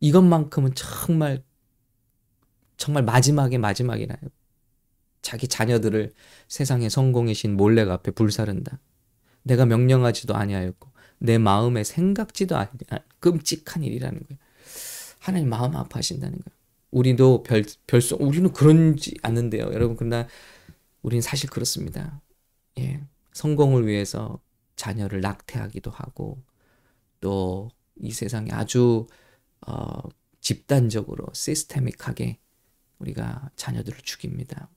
이것만큼은 0.00 0.74
정말 0.74 1.42
정말 2.76 3.02
마지막에 3.02 3.58
마지막이나요. 3.58 4.20
자기 5.22 5.48
자녀들을 5.48 6.12
세상의 6.48 6.90
성공의 6.90 7.34
신 7.34 7.56
몰렉 7.56 7.90
앞에 7.90 8.12
불사른다. 8.12 8.78
내가 9.42 9.66
명령하지도 9.66 10.34
아니하였고 10.34 10.88
내 11.18 11.38
마음에 11.38 11.84
생각지도 11.84 12.56
아니 12.56 12.68
끔찍한 13.20 13.82
일이라는 13.82 14.20
거예요. 14.20 14.38
하나님 15.18 15.48
마음 15.48 15.74
아파하신다는 15.76 16.38
거예요. 16.38 16.58
우리도 16.90 17.42
별 17.42 17.64
별소 17.86 18.16
우리는 18.16 18.52
그런지 18.52 19.14
않는데요, 19.22 19.64
여러분. 19.72 19.96
그러나 19.96 20.26
우리는 21.02 21.20
사실 21.20 21.50
그렇습니다. 21.50 22.20
예, 22.78 23.02
성공을 23.32 23.86
위해서 23.86 24.40
자녀를 24.76 25.20
낙태하기도 25.20 25.90
하고 25.90 26.42
또 27.20 27.70
이 28.00 28.12
세상에 28.12 28.50
아주 28.52 29.06
어, 29.66 30.00
집단적으로 30.40 31.26
시스테믹하게 31.32 32.38
우리가 32.98 33.50
자녀들을 33.56 34.00
죽입니다. 34.02 34.68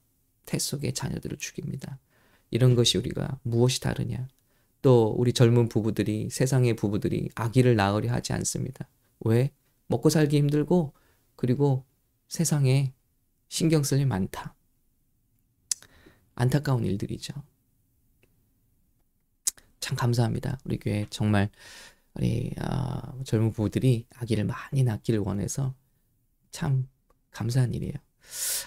태 0.44 0.58
속에 0.58 0.92
자녀들을 0.92 1.38
죽입니다. 1.38 1.98
이런 2.50 2.74
것이 2.74 2.98
우리가 2.98 3.38
무엇이 3.42 3.80
다르냐? 3.80 4.28
또 4.82 5.14
우리 5.16 5.32
젊은 5.32 5.68
부부들이 5.68 6.28
세상의 6.30 6.74
부부들이 6.74 7.30
아기를 7.34 7.76
낳으려 7.76 8.12
하지 8.12 8.32
않습니다. 8.32 8.88
왜? 9.20 9.52
먹고 9.86 10.10
살기 10.10 10.36
힘들고 10.36 10.92
그리고 11.36 11.84
세상에 12.28 12.92
신경 13.48 13.82
쓸 13.82 13.98
일 14.00 14.06
많다. 14.06 14.54
안타까운 16.34 16.84
일들이죠. 16.84 17.34
참 19.80 19.96
감사합니다. 19.96 20.58
우리 20.64 20.78
교회 20.78 21.06
정말 21.10 21.50
우리 22.14 22.54
어, 22.60 23.22
젊은 23.24 23.52
부부들이 23.52 24.06
아기를 24.16 24.44
많이 24.44 24.82
낳기를 24.82 25.20
원해서 25.20 25.74
참 26.50 26.88
감사한 27.30 27.74
일이에요. 27.74 27.94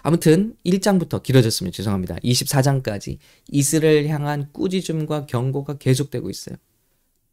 아무튼 0.04 0.56
1장부터 0.66 1.22
길어졌으면 1.24 1.72
죄송합니다. 1.72 2.16
24장까지 2.18 3.18
이스라엘 3.50 4.08
향한 4.08 4.52
꾸짖음과 4.52 5.26
경고가 5.26 5.78
계속되고 5.78 6.30
있어요. 6.30 6.56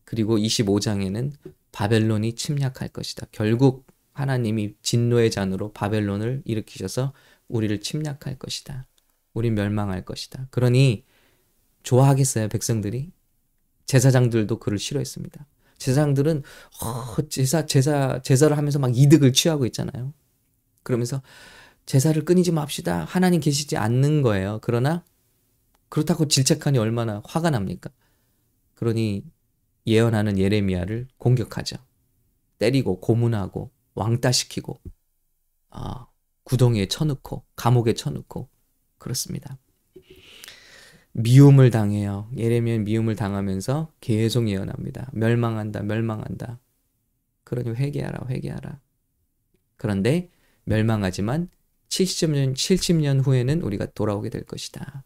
그리고 0.05 0.37
25장에는 0.37 1.33
바벨론이 1.73 2.35
침략할 2.35 2.89
것이다. 2.93 3.27
결국 3.33 3.87
하나님이 4.12 4.75
진노의 4.83 5.31
잔으로 5.31 5.73
바벨론을 5.73 6.43
일으키셔서 6.45 7.12
우리를 7.49 7.81
침략할 7.81 8.39
것이다. 8.39 8.87
우리 9.35 9.51
멸망할 9.51 10.05
것이다. 10.05 10.49
그러니 10.51 11.05
좋아하겠어요, 11.83 12.49
백성들이? 12.49 13.11
제사장들도 13.87 14.59
그를 14.59 14.79
싫어했습니다. 14.79 15.47
제사장들은 15.79 16.42
어, 16.83 17.16
제사 17.29 17.66
제사 17.66 18.21
제사를 18.23 18.57
하면서 18.57 18.79
막 18.79 18.97
이득을 18.97 19.33
취하고 19.33 19.66
있잖아요. 19.66 20.12
그러면서 20.83 21.23
제사를 21.92 22.24
끊이지 22.24 22.52
맙시다. 22.52 23.05
하나님 23.05 23.38
계시지 23.38 23.76
않는 23.76 24.22
거예요. 24.22 24.61
그러나 24.62 25.05
그렇다고 25.90 26.26
질책하니 26.26 26.78
얼마나 26.78 27.20
화가 27.26 27.50
납니까? 27.50 27.90
그러니 28.72 29.26
예언하는 29.87 30.38
예레미야를 30.38 31.09
공격하죠. 31.18 31.76
때리고 32.59 32.98
고문하고 33.00 33.72
왕따시키고 33.94 34.81
어, 35.72 36.07
구덩이에 36.44 36.87
쳐넣고 36.87 37.44
감옥에 37.57 37.92
쳐넣고 37.92 38.48
그렇습니다. 38.96 39.59
미움을 41.12 41.68
당해요. 41.68 42.31
예레미야 42.35 42.78
미움을 42.78 43.16
당하면서 43.16 43.92
계속 44.00 44.48
예언합니다. 44.48 45.11
멸망한다, 45.12 45.83
멸망한다. 45.83 46.59
그러니 47.44 47.68
회개하라, 47.68 48.28
회개하라. 48.31 48.81
그런데 49.76 50.31
멸망하지만 50.64 51.50
70년, 51.92 52.55
70년 52.55 53.24
후에는 53.24 53.61
우리가 53.61 53.87
돌아오게 53.94 54.31
될 54.31 54.44
것이다. 54.44 55.05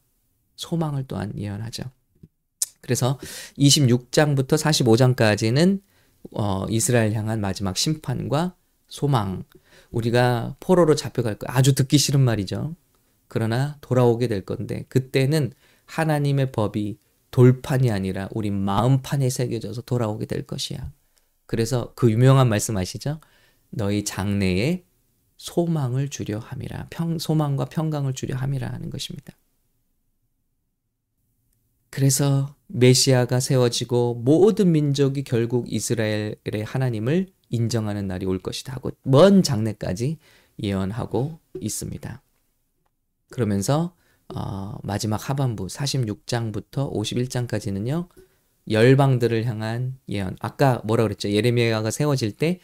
소망을 0.54 1.04
또한 1.08 1.32
예언하죠. 1.36 1.82
그래서 2.80 3.18
26장부터 3.58 4.56
45장까지는 4.56 5.80
어, 6.32 6.66
이스라엘 6.70 7.12
향한 7.14 7.40
마지막 7.40 7.76
심판과 7.76 8.54
소망. 8.86 9.44
우리가 9.90 10.56
포로로 10.60 10.94
잡혀갈 10.94 11.38
거 11.38 11.46
아주 11.50 11.74
듣기 11.74 11.98
싫은 11.98 12.20
말이죠. 12.20 12.76
그러나 13.28 13.76
돌아오게 13.80 14.28
될 14.28 14.44
건데 14.44 14.84
그때는 14.88 15.52
하나님의 15.86 16.52
법이 16.52 16.98
돌판이 17.32 17.90
아니라 17.90 18.28
우리 18.30 18.50
마음판에 18.50 19.28
새겨져서 19.28 19.82
돌아오게 19.82 20.26
될 20.26 20.46
것이야. 20.46 20.92
그래서 21.46 21.92
그 21.96 22.10
유명한 22.10 22.48
말씀 22.48 22.76
아시죠? 22.76 23.20
너희 23.70 24.04
장래에 24.04 24.84
소망을 25.36 26.08
주려 26.08 26.38
함이라. 26.38 26.88
평, 26.90 27.18
소망과 27.18 27.66
평강을 27.66 28.14
주려 28.14 28.36
함이라 28.36 28.68
하는 28.68 28.90
것입니다. 28.90 29.34
그래서 31.90 32.54
메시아가 32.66 33.40
세워지고 33.40 34.22
모든 34.22 34.72
민족이 34.72 35.24
결국 35.24 35.72
이스라엘의 35.72 36.64
하나님을 36.64 37.28
인정하는 37.48 38.06
날이 38.06 38.26
올 38.26 38.38
것이다 38.38 38.74
하고 38.74 38.90
먼 39.02 39.42
장래까지 39.42 40.18
예언하고 40.62 41.38
있습니다. 41.60 42.22
그러면서 43.30 43.94
어, 44.34 44.76
마지막 44.82 45.28
하반부 45.28 45.66
46장부터 45.66 46.92
51장까지는요. 46.92 48.08
열방들을 48.68 49.44
향한 49.44 49.98
예언. 50.08 50.36
아까 50.40 50.82
뭐라 50.84 51.04
그랬죠? 51.04 51.30
예레미야가 51.30 51.90
세워질 51.90 52.32
때 52.32 52.60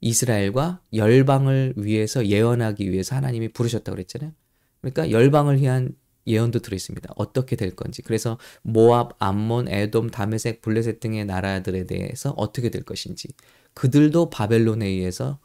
이스라엘과 0.00 0.80
열방을 0.94 1.74
위해서 1.76 2.26
예언하기 2.26 2.90
위해서 2.90 3.16
하나님이 3.16 3.48
부르셨다고 3.48 3.96
그랬잖아요. 3.96 4.32
그러니까 4.80 5.10
열방을 5.10 5.60
위한 5.60 5.94
예언도 6.26 6.60
들어 6.60 6.74
있습니다. 6.74 7.12
어떻게 7.16 7.56
될 7.56 7.74
건지. 7.74 8.02
그래서 8.02 8.38
모압, 8.62 9.16
암몬, 9.18 9.68
에돔, 9.68 10.10
다메섹, 10.10 10.62
블레셋 10.62 11.00
등의 11.00 11.24
나라들에 11.24 11.86
대해서 11.86 12.30
어떻게 12.36 12.70
될 12.70 12.82
것인지. 12.82 13.28
그들도 13.74 14.30
바벨론에 14.30 14.86
의해서 14.86 15.38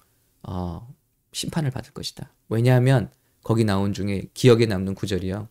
어, 0.43 0.93
심판을 1.33 1.71
받을 1.71 1.91
것이다. 1.91 2.33
왜냐하면 2.49 3.09
거기 3.43 3.63
나온 3.63 3.93
중에 3.93 4.23
기억에 4.33 4.65
남는 4.65 4.95
구절이요. 4.95 5.49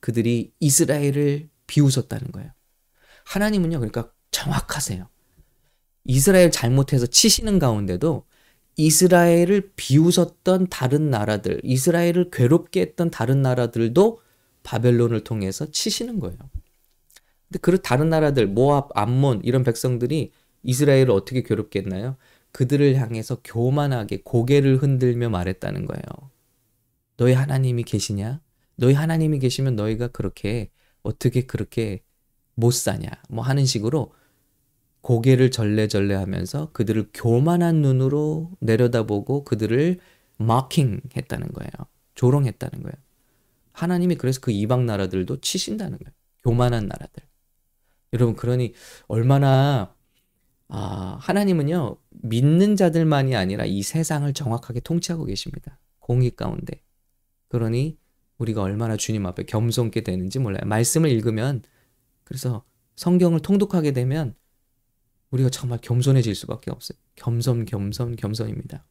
그들이 0.00 0.52
이스라엘을 0.60 1.48
비웃었다는 1.66 2.32
거예요. 2.32 2.50
하나님은요, 3.24 3.78
그러니까 3.78 4.12
정확하세요. 4.30 5.08
이스라엘 6.06 6.50
잘못해서 6.50 7.06
치시는 7.06 7.58
가운데도 7.58 8.24
이스라엘을 8.76 9.72
비웃었던 9.76 10.68
다른 10.68 11.10
나라들, 11.10 11.60
이스라엘을 11.64 12.30
괴롭게 12.30 12.80
했던 12.80 13.10
다른 13.10 13.42
나라들도 13.42 14.20
바벨론을 14.62 15.24
통해서 15.24 15.70
치시는 15.70 16.20
거예요. 16.20 16.38
근데 17.48 17.58
그 17.60 17.80
다른 17.80 18.10
나라들, 18.10 18.46
모압, 18.46 18.90
암몬 18.94 19.42
이런 19.44 19.62
백성들이 19.64 20.32
이스라엘을 20.62 21.10
어떻게 21.10 21.42
괴롭게 21.42 21.80
했나요? 21.80 22.16
그들을 22.52 22.96
향해서 22.96 23.40
교만하게 23.44 24.22
고개를 24.24 24.78
흔들며 24.78 25.28
말했다는 25.30 25.86
거예요. 25.86 26.30
너희 27.16 27.32
하나님이 27.32 27.84
계시냐? 27.84 28.40
너희 28.76 28.94
하나님이 28.94 29.38
계시면 29.38 29.76
너희가 29.76 30.08
그렇게 30.08 30.70
어떻게 31.02 31.42
그렇게 31.42 32.02
못 32.54 32.72
사냐? 32.72 33.08
뭐 33.28 33.44
하는 33.44 33.64
식으로 33.64 34.12
고개를 35.06 35.52
절레절레 35.52 36.16
하면서 36.16 36.72
그들을 36.72 37.10
교만한 37.14 37.76
눈으로 37.76 38.50
내려다보고 38.58 39.44
그들을 39.44 40.00
마킹 40.36 41.00
했다는 41.16 41.46
거예요. 41.52 41.70
조롱했다는 42.16 42.82
거예요. 42.82 42.94
하나님이 43.70 44.16
그래서 44.16 44.40
그 44.40 44.50
이방 44.50 44.84
나라들도 44.84 45.40
치신다는 45.42 45.98
거예요. 45.98 46.12
교만한 46.42 46.88
나라들. 46.88 47.22
여러분, 48.14 48.34
그러니 48.34 48.74
얼마나 49.06 49.94
아, 50.66 51.18
하나님은요, 51.20 51.98
믿는 52.10 52.74
자들만이 52.74 53.36
아니라 53.36 53.64
이 53.64 53.82
세상을 53.82 54.32
정확하게 54.32 54.80
통치하고 54.80 55.26
계십니다. 55.26 55.78
공의 56.00 56.32
가운데. 56.32 56.82
그러니 57.46 57.96
우리가 58.38 58.60
얼마나 58.60 58.96
주님 58.96 59.24
앞에 59.24 59.44
겸손게 59.44 60.00
되는지 60.00 60.40
몰라요. 60.40 60.62
말씀을 60.66 61.10
읽으면, 61.10 61.62
그래서 62.24 62.64
성경을 62.96 63.38
통독하게 63.38 63.92
되면 63.92 64.34
우리가 65.30 65.50
정말 65.50 65.78
겸손해질 65.82 66.34
수밖에 66.34 66.70
없어요. 66.70 66.98
겸손, 67.16 67.64
겸손, 67.64 68.16
겸손입니다. 68.16 68.84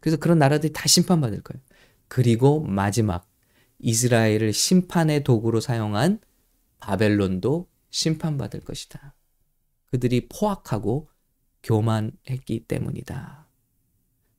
그래서 0.00 0.18
그런 0.18 0.38
나라들이 0.38 0.72
다 0.72 0.86
심판받을 0.86 1.42
거예요. 1.42 1.62
그리고 2.08 2.60
마지막, 2.60 3.28
이스라엘을 3.78 4.52
심판의 4.52 5.24
도구로 5.24 5.60
사용한 5.60 6.20
바벨론도 6.78 7.68
심판받을 7.90 8.60
것이다. 8.60 9.14
그들이 9.86 10.28
포악하고 10.28 11.08
교만했기 11.62 12.64
때문이다. 12.66 13.46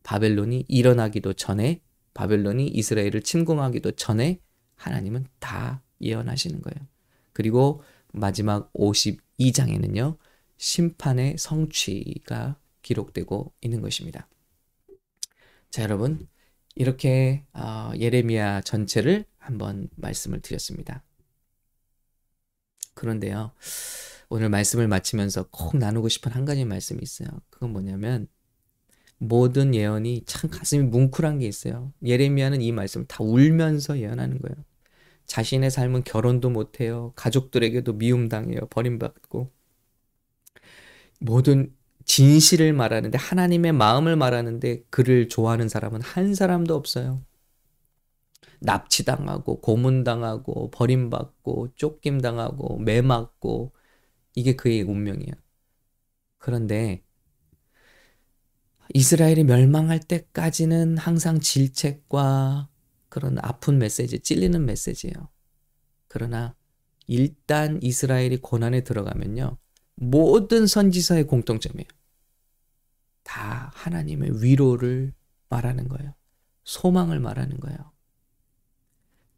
바벨론이 0.03 0.65
일어나기도 0.67 1.33
전에 1.33 1.81
바벨론이 2.13 2.67
이스라엘을 2.67 3.21
침공하기도 3.23 3.91
전에 3.93 4.39
하나님은 4.75 5.25
다 5.39 5.81
예언하시는 6.01 6.61
거예요. 6.61 6.87
그리고 7.33 7.81
마지막 8.13 8.71
52장에는요. 8.73 10.17
심판의 10.57 11.37
성취가 11.37 12.57
기록되고 12.81 13.53
있는 13.61 13.81
것입니다. 13.81 14.27
자, 15.69 15.83
여러분. 15.83 16.27
이렇게 16.75 17.45
어, 17.53 17.91
예레미야 17.97 18.61
전체를 18.61 19.25
한번 19.37 19.87
말씀을 19.95 20.41
드렸습니다. 20.41 21.03
그런데요. 22.93 23.51
오늘 24.29 24.49
말씀을 24.49 24.87
마치면서 24.87 25.47
꼭 25.51 25.77
나누고 25.77 26.09
싶은 26.09 26.31
한 26.31 26.45
가지 26.45 26.65
말씀이 26.65 26.99
있어요. 27.01 27.29
그건 27.49 27.71
뭐냐면 27.71 28.27
모든 29.17 29.73
예언이 29.73 30.23
참 30.25 30.49
가슴이 30.49 30.83
뭉클한 30.83 31.39
게 31.39 31.47
있어요. 31.47 31.93
예레미야는 32.03 32.61
이 32.61 32.71
말씀을 32.71 33.07
다 33.07 33.23
울면서 33.23 33.99
예언하는 33.99 34.39
거예요. 34.39 34.55
자신의 35.25 35.71
삶은 35.71 36.03
결혼도 36.03 36.49
못해요. 36.49 37.13
가족들에게도 37.15 37.93
미움당해요. 37.93 38.67
버림받고. 38.69 39.51
모든 41.19 41.73
진실을 42.05 42.73
말하는데 42.73 43.17
하나님의 43.17 43.71
마음을 43.73 44.15
말하는데 44.15 44.83
그를 44.89 45.27
좋아하는 45.27 45.69
사람은 45.69 46.01
한 46.01 46.35
사람도 46.35 46.75
없어요. 46.75 47.23
납치당하고 48.61 49.61
고문당하고 49.61 50.71
버림받고 50.71 51.73
쫓김당하고 51.75 52.79
매맞고 52.79 53.73
이게 54.35 54.55
그의 54.55 54.81
운명이에요. 54.81 55.33
그런데 56.37 57.03
이스라엘이 58.93 59.43
멸망할 59.43 59.99
때까지는 59.99 60.97
항상 60.97 61.39
질책과 61.39 62.69
그런 63.09 63.37
아픈 63.41 63.79
메시지, 63.79 64.19
찔리는 64.19 64.63
메시지예요. 64.65 65.29
그러나 66.07 66.55
일단 67.07 67.79
이스라엘이 67.81 68.37
고난에 68.37 68.83
들어가면요. 68.83 69.57
모든 69.95 70.67
선지서의 70.67 71.25
공통점이에요. 71.25 71.87
다 73.23 73.71
하나님의 73.73 74.43
위로를 74.43 75.13
말하는 75.49 75.87
거예요. 75.87 76.13
소망을 76.63 77.19
말하는 77.19 77.59
거예요. 77.59 77.77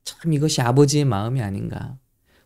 참 0.04 0.34
이것이 0.34 0.62
아버지의 0.62 1.06
마음이 1.06 1.42
아닌가. 1.42 1.98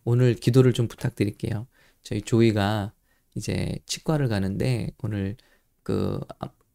오늘 0.04 0.34
기도를 0.34 0.74
좀 0.74 0.88
부탁드릴게요. 0.88 1.68
저희 2.04 2.22
조이가 2.22 2.94
이제 3.36 3.80
치과를 3.86 4.28
가는데 4.28 4.92
오늘 5.04 5.38
그 5.84 6.20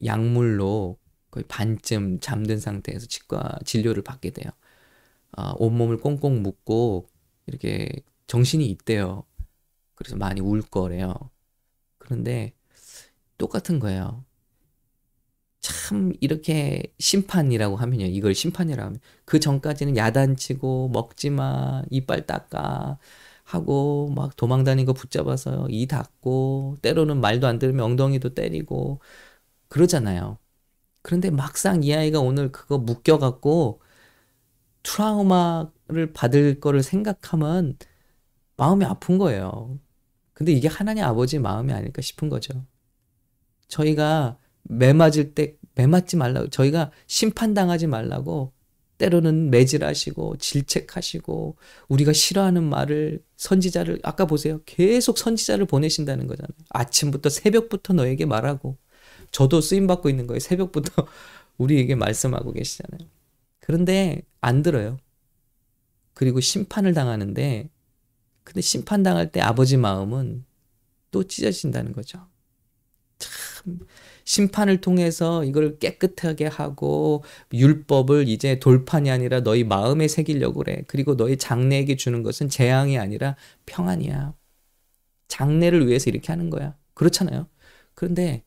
약물로 0.05 0.99
거의 1.31 1.45
반쯤 1.49 2.21
잠든 2.21 2.59
상태에서 2.59 3.07
치과 3.07 3.59
진료를 3.65 4.03
받게 4.03 4.31
돼요. 4.31 4.51
어, 5.37 5.53
온몸을 5.59 5.99
꽁꽁 5.99 6.43
묶고 6.43 7.09
이렇게 7.47 7.91
정신이 8.27 8.67
있대요. 8.71 9.25
그래서 9.97 10.17
많이 10.17 10.41
울 10.41 10.63
거래요. 10.63 11.15
그런데 11.99 12.55
똑같은 13.39 13.81
거예요. 13.81 14.25
참 15.61 16.13
이렇게 16.21 16.95
심판이라고 17.01 17.77
하면요. 17.77 18.07
이걸 18.07 18.35
심판이라고 18.35 18.87
하면 18.87 19.01
그 19.25 19.41
전까지는 19.41 19.97
야단치고 19.97 20.91
먹지 20.91 21.31
마, 21.31 21.83
이빨 21.91 22.27
닦아 22.27 22.99
하고 23.45 24.13
막 24.15 24.37
도망다니는 24.37 24.87
거 24.87 24.93
붙잡아서 24.93 25.69
이 25.71 25.87
닫고 25.87 26.79
때로는 26.83 27.21
말도 27.21 27.47
안 27.49 27.59
들으면 27.59 27.85
엉덩이도 27.85 28.35
때리고 28.35 29.01
그러잖아요. 29.69 30.39
그런데 31.03 31.31
막상 31.31 31.83
이 31.85 31.95
아이가 31.95 32.21
오늘 32.21 32.53
그거 32.53 32.79
묶여 32.79 33.19
갖고 33.19 33.81
트라우마를 34.83 36.13
받을 36.15 36.61
거를 36.61 36.83
생각하면 36.83 37.77
마음이 38.57 38.85
아픈 38.85 39.19
거예요. 39.19 39.79
근데 40.37 40.53
이게 40.53 40.69
하나님 40.69 41.05
아버지 41.05 41.39
마음이 41.39 41.73
아닐까 41.73 42.03
싶은 42.03 42.29
거죠. 42.29 42.65
저희가 43.69 44.39
매 44.65 44.93
맞을 44.93 45.35
때 45.35 45.57
매 45.77 45.87
맞지 45.87 46.17
말라고 46.17 46.49
저희가 46.49 46.91
심판당하지 47.07 47.87
말라고 47.87 48.53
때로는 48.99 49.51
매질하시고 49.51 50.39
질책하시고 50.39 51.57
우리가 51.89 52.15
싫어하는 52.15 52.65
말을 52.65 53.23
선지자를 53.37 54.01
아까 54.03 54.25
보세요. 54.25 54.61
계속 54.65 55.19
선지자를 55.19 55.67
보내신다는 55.67 56.27
거잖아요. 56.27 56.57
아침부터 56.71 57.29
새벽부터 57.29 57.93
너에게 57.93 58.25
말하고 58.25 58.79
저도 59.31 59.61
쓰임 59.61 59.87
받고 59.87 60.09
있는 60.09 60.27
거예요. 60.27 60.41
새벽부터 60.41 61.07
우리에게 61.59 61.95
말씀하고 61.95 62.53
계시잖아요. 62.53 63.07
그런데 63.61 64.23
안 64.41 64.63
들어요. 64.63 64.97
그리고 66.15 66.41
심판을 66.41 66.95
당하는데 66.95 67.69
근데 68.47 68.61
심판 68.61 69.03
당할 69.03 69.33
때 69.33 69.41
아버지 69.41 69.77
마음은 69.77 70.45
또 71.11 71.25
찢어진다는 71.25 71.93
거죠. 71.93 72.29
참 73.19 73.81
심판을 74.25 74.81
통해서 74.81 75.45
이걸 75.45 75.79
깨끗하게 75.79 76.47
하고 76.47 77.25
율법을 77.53 78.29
이제 78.29 78.61
돌판이 78.61 79.11
아니라 79.11 79.41
너희 79.41 79.65
마음에 79.65 80.07
새기려고 80.07 80.61
그래. 80.61 80.85
그리고 80.87 81.17
너희 81.17 81.37
장래에게 81.37 81.97
주는 81.97 82.23
것은 82.23 82.49
재앙이 82.49 82.99
아니라 82.99 83.35
평안이야. 83.67 84.35
장래를 85.27 85.89
위해서 85.89 86.09
이렇게 86.09 86.29
하는 86.29 86.49
거야. 86.49 86.77
그렇잖아요. 86.95 87.49
그런데 87.95 88.45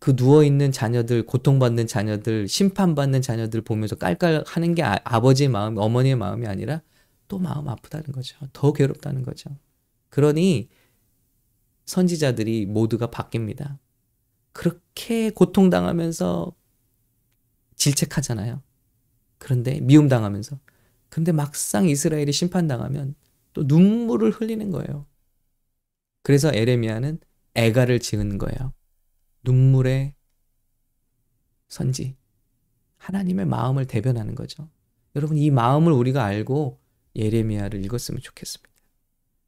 그 0.00 0.16
누워 0.16 0.42
있는 0.42 0.72
자녀들, 0.72 1.24
고통받는 1.24 1.86
자녀들, 1.86 2.48
심판받는 2.48 3.22
자녀들 3.22 3.60
보면서 3.62 3.94
깔깔 3.94 4.42
하는 4.46 4.74
게 4.74 4.82
아, 4.82 5.20
버지의 5.20 5.48
마음, 5.50 5.76
어머니의 5.76 6.16
마음이 6.16 6.46
아니라 6.46 6.82
또 7.28 7.38
마음 7.38 7.68
아프다는 7.68 8.06
거죠. 8.12 8.36
더 8.52 8.72
괴롭다는 8.72 9.22
거죠. 9.22 9.56
그러니 10.08 10.68
선지자들이 11.84 12.66
모두가 12.66 13.08
바뀝니다. 13.08 13.78
그렇게 14.52 15.30
고통당하면서 15.30 16.54
질책하잖아요. 17.76 18.62
그런데 19.38 19.80
미움당하면서. 19.80 20.58
근데 21.08 21.32
막상 21.32 21.88
이스라엘이 21.88 22.32
심판당하면 22.32 23.14
또 23.52 23.62
눈물을 23.64 24.30
흘리는 24.30 24.70
거예요. 24.70 25.06
그래서 26.22 26.50
에레미야는 26.52 27.20
애가를 27.54 28.00
지은 28.00 28.38
거예요. 28.38 28.72
눈물의 29.44 30.14
선지. 31.68 32.16
하나님의 32.98 33.46
마음을 33.46 33.86
대변하는 33.86 34.34
거죠. 34.34 34.68
여러분 35.16 35.38
이 35.38 35.50
마음을 35.50 35.92
우리가 35.92 36.24
알고 36.24 36.78
예레미야를 37.18 37.84
읽었으면 37.84 38.22
좋겠습니다. 38.22 38.70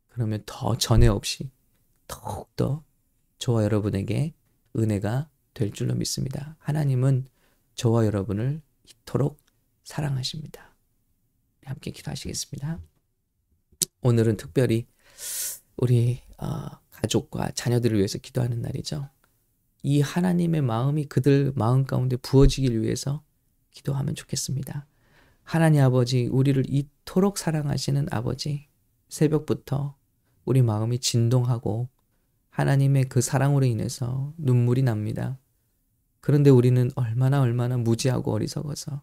그러면 0.08 0.42
더 0.44 0.76
전에 0.76 1.06
없이 1.06 1.50
더욱더 2.08 2.84
저와 3.38 3.62
여러분에게 3.64 4.34
은혜가 4.76 5.30
될 5.54 5.70
줄로 5.70 5.94
믿습니다. 5.94 6.56
하나님은 6.58 7.26
저와 7.76 8.04
여러분을 8.04 8.60
이토록 8.84 9.40
사랑하십니다. 9.84 10.74
함께 11.64 11.92
기도하시겠습니다. 11.92 12.80
오늘은 14.02 14.36
특별히 14.36 14.86
우리 15.76 16.20
어, 16.38 16.68
가족과 16.90 17.52
자녀들을 17.52 17.96
위해서 17.96 18.18
기도하는 18.18 18.60
날이죠. 18.60 19.08
이 19.82 20.00
하나님의 20.00 20.62
마음이 20.62 21.06
그들 21.06 21.52
마음 21.54 21.84
가운데 21.84 22.16
부어지길 22.16 22.82
위해서 22.82 23.22
기도하면 23.70 24.14
좋겠습니다. 24.14 24.86
하나님 25.50 25.82
아버지, 25.82 26.28
우리를 26.28 26.62
이토록 26.68 27.36
사랑하시는 27.36 28.06
아버지, 28.12 28.68
새벽부터 29.08 29.96
우리 30.44 30.62
마음이 30.62 31.00
진동하고 31.00 31.88
하나님의 32.50 33.08
그 33.08 33.20
사랑으로 33.20 33.66
인해서 33.66 34.32
눈물이 34.38 34.84
납니다. 34.84 35.40
그런데 36.20 36.50
우리는 36.50 36.88
얼마나 36.94 37.40
얼마나 37.40 37.76
무지하고 37.78 38.32
어리석어서 38.32 39.02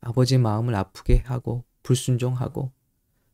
아버지 0.00 0.38
마음을 0.38 0.72
아프게 0.76 1.24
하고 1.26 1.64
불순종하고 1.82 2.70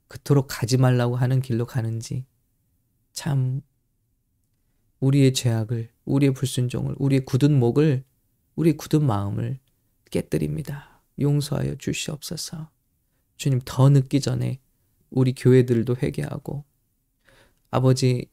그토록 0.07 0.47
가지 0.49 0.79
말라고 0.79 1.17
하는 1.17 1.43
길로 1.43 1.67
가는지 1.67 2.25
참 3.13 3.61
우리의 5.01 5.35
죄악을, 5.35 5.91
우리의 6.07 6.33
불순종을, 6.33 6.95
우리의 6.99 7.27
굳은 7.27 7.59
목을, 7.59 8.05
우리의 8.57 8.79
굳은 8.79 9.05
마음을 9.05 9.59
깨뜨립니다. 10.11 10.88
용서하여 11.21 11.77
주시옵소서. 11.77 12.71
주님 13.37 13.61
더 13.65 13.89
늦기 13.89 14.21
전에 14.21 14.61
우리 15.11 15.33
교회들도 15.33 15.97
회개하고 16.03 16.65
아버지 17.71 18.27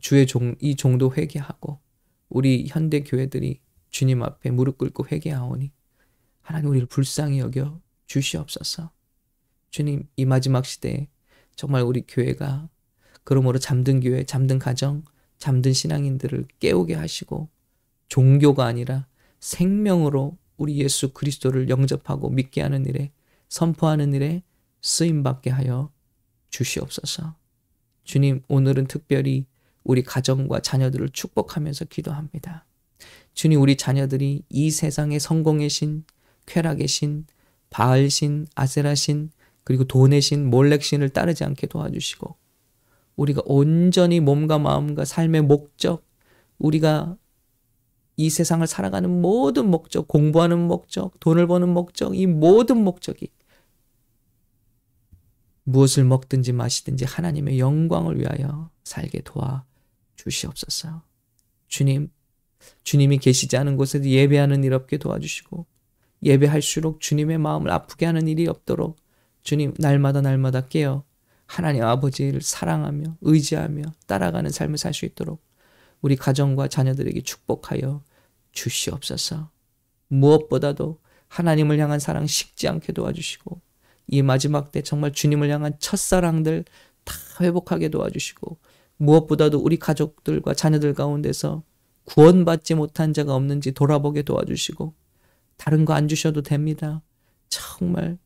주의 0.00 0.26
종, 0.26 0.54
이 0.60 0.76
종도 0.76 1.14
회개하고 1.14 1.80
우리 2.28 2.66
현대 2.68 3.00
교회들이 3.00 3.60
주님 3.90 4.22
앞에 4.22 4.50
무릎 4.50 4.78
꿇고 4.78 5.06
회개하오니 5.10 5.72
하나님 6.40 6.70
우리를 6.70 6.86
불쌍히 6.86 7.38
여겨 7.38 7.80
주시옵소서. 8.06 8.90
주님 9.70 10.08
이 10.16 10.24
마지막 10.24 10.64
시대에 10.64 11.08
정말 11.54 11.82
우리 11.82 12.02
교회가 12.06 12.68
그러므로 13.24 13.58
잠든 13.58 14.00
교회, 14.00 14.24
잠든 14.24 14.58
가정, 14.58 15.04
잠든 15.38 15.72
신앙인들을 15.72 16.46
깨우게 16.58 16.94
하시고 16.94 17.48
종교가 18.08 18.64
아니라 18.64 19.06
생명으로 19.40 20.36
우리 20.62 20.76
예수 20.76 21.12
그리스도를 21.12 21.68
영접하고 21.68 22.30
믿게 22.30 22.62
하는 22.62 22.86
일에 22.86 23.10
선포하는 23.48 24.14
일에 24.14 24.44
쓰임 24.80 25.24
받게 25.24 25.50
하여 25.50 25.90
주시옵소서. 26.50 27.34
주님, 28.04 28.42
오늘은 28.46 28.86
특별히 28.86 29.46
우리 29.82 30.04
가정과 30.04 30.60
자녀들을 30.60 31.08
축복하면서 31.08 31.86
기도합니다. 31.86 32.64
주님, 33.34 33.60
우리 33.60 33.76
자녀들이 33.76 34.44
이 34.48 34.70
세상의 34.70 35.18
성공의 35.18 35.68
신, 35.68 36.04
쾌락의 36.46 36.86
신, 36.86 37.26
바알 37.70 38.08
신, 38.08 38.46
아세라 38.54 38.94
신, 38.94 39.30
그리고 39.64 39.82
돈의 39.82 40.20
신, 40.20 40.48
몰렉 40.48 40.84
신을 40.84 41.08
따르지 41.08 41.42
않게 41.42 41.66
도와주시고, 41.66 42.36
우리가 43.16 43.42
온전히 43.46 44.20
몸과 44.20 44.60
마음과 44.60 45.06
삶의 45.06 45.42
목적, 45.42 46.06
우리가 46.58 47.16
이 48.16 48.30
세상을 48.30 48.66
살아가는 48.66 49.08
모든 49.22 49.70
목적, 49.70 50.06
공부하는 50.08 50.58
목적, 50.66 51.18
돈을 51.20 51.46
버는 51.46 51.68
목적, 51.68 52.16
이 52.16 52.26
모든 52.26 52.82
목적이 52.82 53.28
무엇을 55.64 56.04
먹든지 56.04 56.52
마시든지 56.52 57.04
하나님의 57.04 57.58
영광을 57.58 58.18
위하여 58.18 58.70
살게 58.84 59.22
도와 59.22 59.64
주시옵소서. 60.16 61.02
주님, 61.68 62.10
주님이 62.84 63.18
계시지 63.18 63.56
않은 63.56 63.76
곳에서 63.76 64.04
예배하는 64.04 64.64
일 64.64 64.74
없게 64.74 64.98
도와주시고, 64.98 65.66
예배할수록 66.22 67.00
주님의 67.00 67.38
마음을 67.38 67.70
아프게 67.70 68.06
하는 68.06 68.28
일이 68.28 68.46
없도록 68.46 68.96
주님 69.42 69.74
날마다 69.78 70.20
날마다 70.20 70.68
깨어 70.68 71.04
하나님 71.46 71.82
아버지를 71.82 72.40
사랑하며 72.40 73.18
의지하며 73.20 73.82
따라가는 74.06 74.50
삶을 74.50 74.78
살 74.78 74.94
수 74.94 75.04
있도록 75.04 75.42
우리 76.02 76.16
가정과 76.16 76.68
자녀들에게 76.68 77.22
축복하여 77.22 78.02
주시옵소서. 78.52 79.50
무엇보다도 80.08 81.00
하나님을 81.28 81.78
향한 81.78 81.98
사랑 81.98 82.26
식지 82.26 82.68
않게 82.68 82.92
도와주시고 82.92 83.60
이 84.08 84.20
마지막 84.22 84.72
때 84.72 84.82
정말 84.82 85.12
주님을 85.12 85.48
향한 85.48 85.72
첫사랑들 85.78 86.64
다 87.04 87.14
회복하게 87.40 87.88
도와주시고 87.88 88.58
무엇보다도 88.98 89.58
우리 89.58 89.78
가족들과 89.78 90.54
자녀들 90.54 90.92
가운데서 90.92 91.62
구원받지 92.04 92.74
못한 92.74 93.12
자가 93.12 93.34
없는지 93.34 93.72
돌아보게 93.72 94.22
도와주시고 94.22 94.94
다른 95.56 95.84
거 95.84 95.94
안 95.94 96.08
주셔도 96.08 96.42
됩니다. 96.42 97.02
정말 97.48 98.18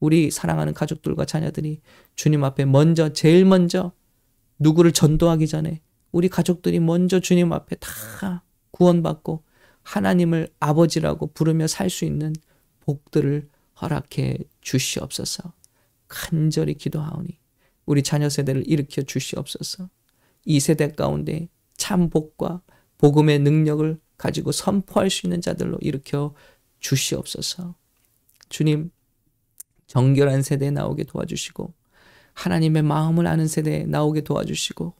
우리 0.00 0.30
사랑하는 0.30 0.72
가족들과 0.74 1.24
자녀들이 1.24 1.80
주님 2.14 2.44
앞에 2.44 2.64
먼저 2.64 3.12
제일 3.12 3.44
먼저 3.44 3.92
누구를 4.58 4.92
전도하기 4.92 5.48
전에 5.48 5.82
우리 6.14 6.28
가족들이 6.28 6.78
먼저 6.78 7.18
주님 7.18 7.52
앞에 7.52 7.74
다 7.80 8.44
구원받고 8.70 9.42
하나님을 9.82 10.48
아버지라고 10.60 11.32
부르며 11.32 11.66
살 11.66 11.90
수 11.90 12.04
있는 12.04 12.32
복들을 12.82 13.48
허락해 13.82 14.38
주시옵소서. 14.60 15.52
간절히 16.06 16.74
기도하오니 16.74 17.36
우리 17.86 18.04
자녀 18.04 18.28
세대를 18.28 18.62
일으켜 18.68 19.02
주시옵소서. 19.02 19.90
이 20.44 20.60
세대 20.60 20.92
가운데 20.92 21.48
참 21.76 22.08
복과 22.10 22.62
복음의 22.98 23.40
능력을 23.40 23.98
가지고 24.16 24.52
선포할 24.52 25.10
수 25.10 25.26
있는 25.26 25.40
자들로 25.40 25.78
일으켜 25.80 26.32
주시옵소서. 26.78 27.74
주님, 28.48 28.92
정결한 29.88 30.42
세대에 30.42 30.70
나오게 30.70 31.04
도와주시고, 31.04 31.74
하나님의 32.34 32.82
마음을 32.82 33.26
아는 33.26 33.48
세대에 33.48 33.86
나오게 33.86 34.20
도와주시고, 34.20 34.94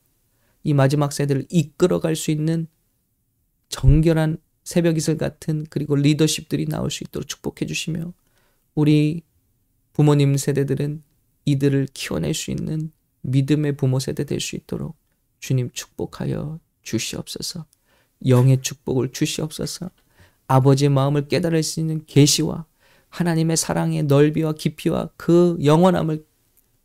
이 0.64 0.74
마지막 0.74 1.12
세대를 1.12 1.46
이끌어갈 1.50 2.16
수 2.16 2.30
있는 2.30 2.66
정결한 3.68 4.38
새벽 4.64 4.96
이슬 4.96 5.16
같은 5.18 5.66
그리고 5.68 5.94
리더십들이 5.94 6.66
나올 6.66 6.90
수 6.90 7.04
있도록 7.04 7.28
축복해 7.28 7.66
주시며, 7.66 8.12
우리 8.74 9.22
부모님 9.92 10.36
세대들은 10.36 11.02
이들을 11.44 11.88
키워낼 11.92 12.34
수 12.34 12.50
있는 12.50 12.90
믿음의 13.22 13.76
부모 13.76 13.98
세대 13.98 14.24
될 14.24 14.40
수 14.40 14.56
있도록 14.56 14.96
주님 15.38 15.70
축복하여 15.72 16.58
주시옵소서. 16.82 17.66
영의 18.26 18.62
축복을 18.62 19.12
주시옵소서. 19.12 19.90
아버지의 20.46 20.88
마음을 20.90 21.28
깨달을 21.28 21.62
수 21.62 21.80
있는 21.80 22.04
계시와 22.06 22.66
하나님의 23.10 23.56
사랑의 23.56 24.04
넓이와 24.04 24.54
깊이와 24.54 25.10
그 25.16 25.56
영원함을 25.62 26.26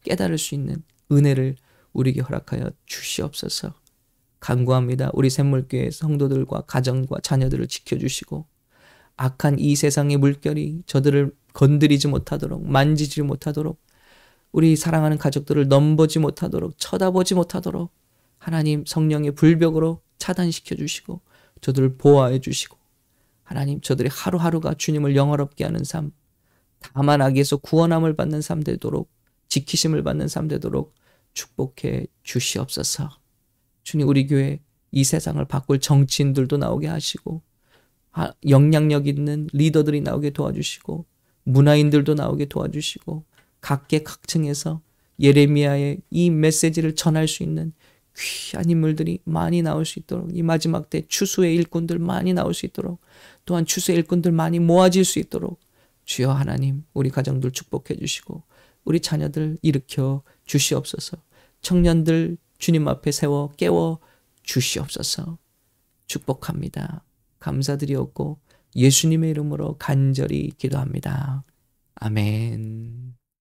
깨달을 0.03 0.37
수 0.37 0.55
있는 0.55 0.83
은혜를 1.11 1.55
우리에게 1.93 2.21
허락하여 2.21 2.71
주시옵소서. 2.85 3.73
간구합니다. 4.39 5.11
우리 5.13 5.29
샘물교회 5.29 5.91
성도들과 5.91 6.61
가정과 6.61 7.19
자녀들을 7.21 7.67
지켜주시고 7.67 8.45
악한 9.17 9.59
이 9.59 9.75
세상의 9.75 10.17
물결이 10.17 10.83
저들을 10.85 11.35
건드리지 11.53 12.07
못하도록 12.07 12.65
만지지 12.65 13.21
못하도록 13.21 13.77
우리 14.51 14.75
사랑하는 14.75 15.17
가족들을 15.17 15.67
넘보지 15.67 16.19
못하도록 16.19 16.73
쳐다보지 16.77 17.35
못하도록 17.35 17.91
하나님 18.37 18.85
성령의 18.85 19.35
불벽으로 19.35 20.01
차단시켜 20.17 20.75
주시고 20.75 21.21
저들을 21.61 21.97
보호해 21.97 22.39
주시고 22.39 22.77
하나님 23.43 23.81
저들의 23.81 24.09
하루하루가 24.13 24.75
주님을 24.75 25.15
영화롭게 25.15 25.65
하는 25.65 25.83
삶 25.83 26.11
다만 26.93 27.21
악에서 27.21 27.57
구원함을 27.57 28.15
받는 28.15 28.41
삶 28.41 28.63
되도록 28.63 29.11
지키심을 29.49 30.03
받는 30.03 30.27
삶 30.29 30.47
되도록 30.47 30.95
축복해 31.39 32.07
주시옵소서. 32.23 33.09
주님 33.83 34.07
우리 34.07 34.27
교회 34.27 34.59
이 34.91 35.03
세상을 35.03 35.43
바꿀 35.45 35.79
정치인들도 35.79 36.57
나오게 36.57 36.87
하시고 36.87 37.41
영향력 38.47 39.07
있는 39.07 39.47
리더들이 39.53 40.01
나오게 40.01 40.31
도와주시고 40.31 41.05
문화인들도 41.43 42.15
나오게 42.15 42.45
도와주시고 42.45 43.23
각계 43.61 44.03
각층에서 44.03 44.81
예레미야의 45.21 46.01
이 46.09 46.29
메시지를 46.29 46.95
전할 46.95 47.27
수 47.27 47.43
있는 47.43 47.73
귀한 48.17 48.69
인물들이 48.69 49.19
많이 49.23 49.61
나올 49.61 49.85
수 49.85 49.99
있도록 49.99 50.35
이 50.35 50.43
마지막 50.43 50.89
때 50.89 51.05
추수의 51.07 51.55
일꾼들 51.55 51.99
많이 51.99 52.33
나올 52.33 52.53
수 52.53 52.65
있도록 52.65 52.99
또한 53.45 53.65
추수의 53.65 53.97
일꾼들 53.99 54.33
많이 54.33 54.59
모아질 54.59 55.05
수 55.05 55.19
있도록 55.19 55.59
주여 56.03 56.31
하나님 56.31 56.83
우리 56.93 57.09
가정들 57.09 57.51
축복해 57.51 57.95
주시고 57.95 58.43
우리 58.83 58.99
자녀들 58.99 59.57
일으켜 59.61 60.23
주시옵소서 60.45 61.17
청년들 61.61 62.37
주님 62.57 62.87
앞에 62.87 63.11
세워 63.11 63.51
깨워 63.57 63.99
주시옵소서 64.43 65.37
축복합니다. 66.07 67.03
감사드리옵고 67.39 68.39
예수님의 68.75 69.31
이름으로 69.31 69.77
간절히 69.77 70.51
기도합니다. 70.57 71.43
아멘. 71.95 73.18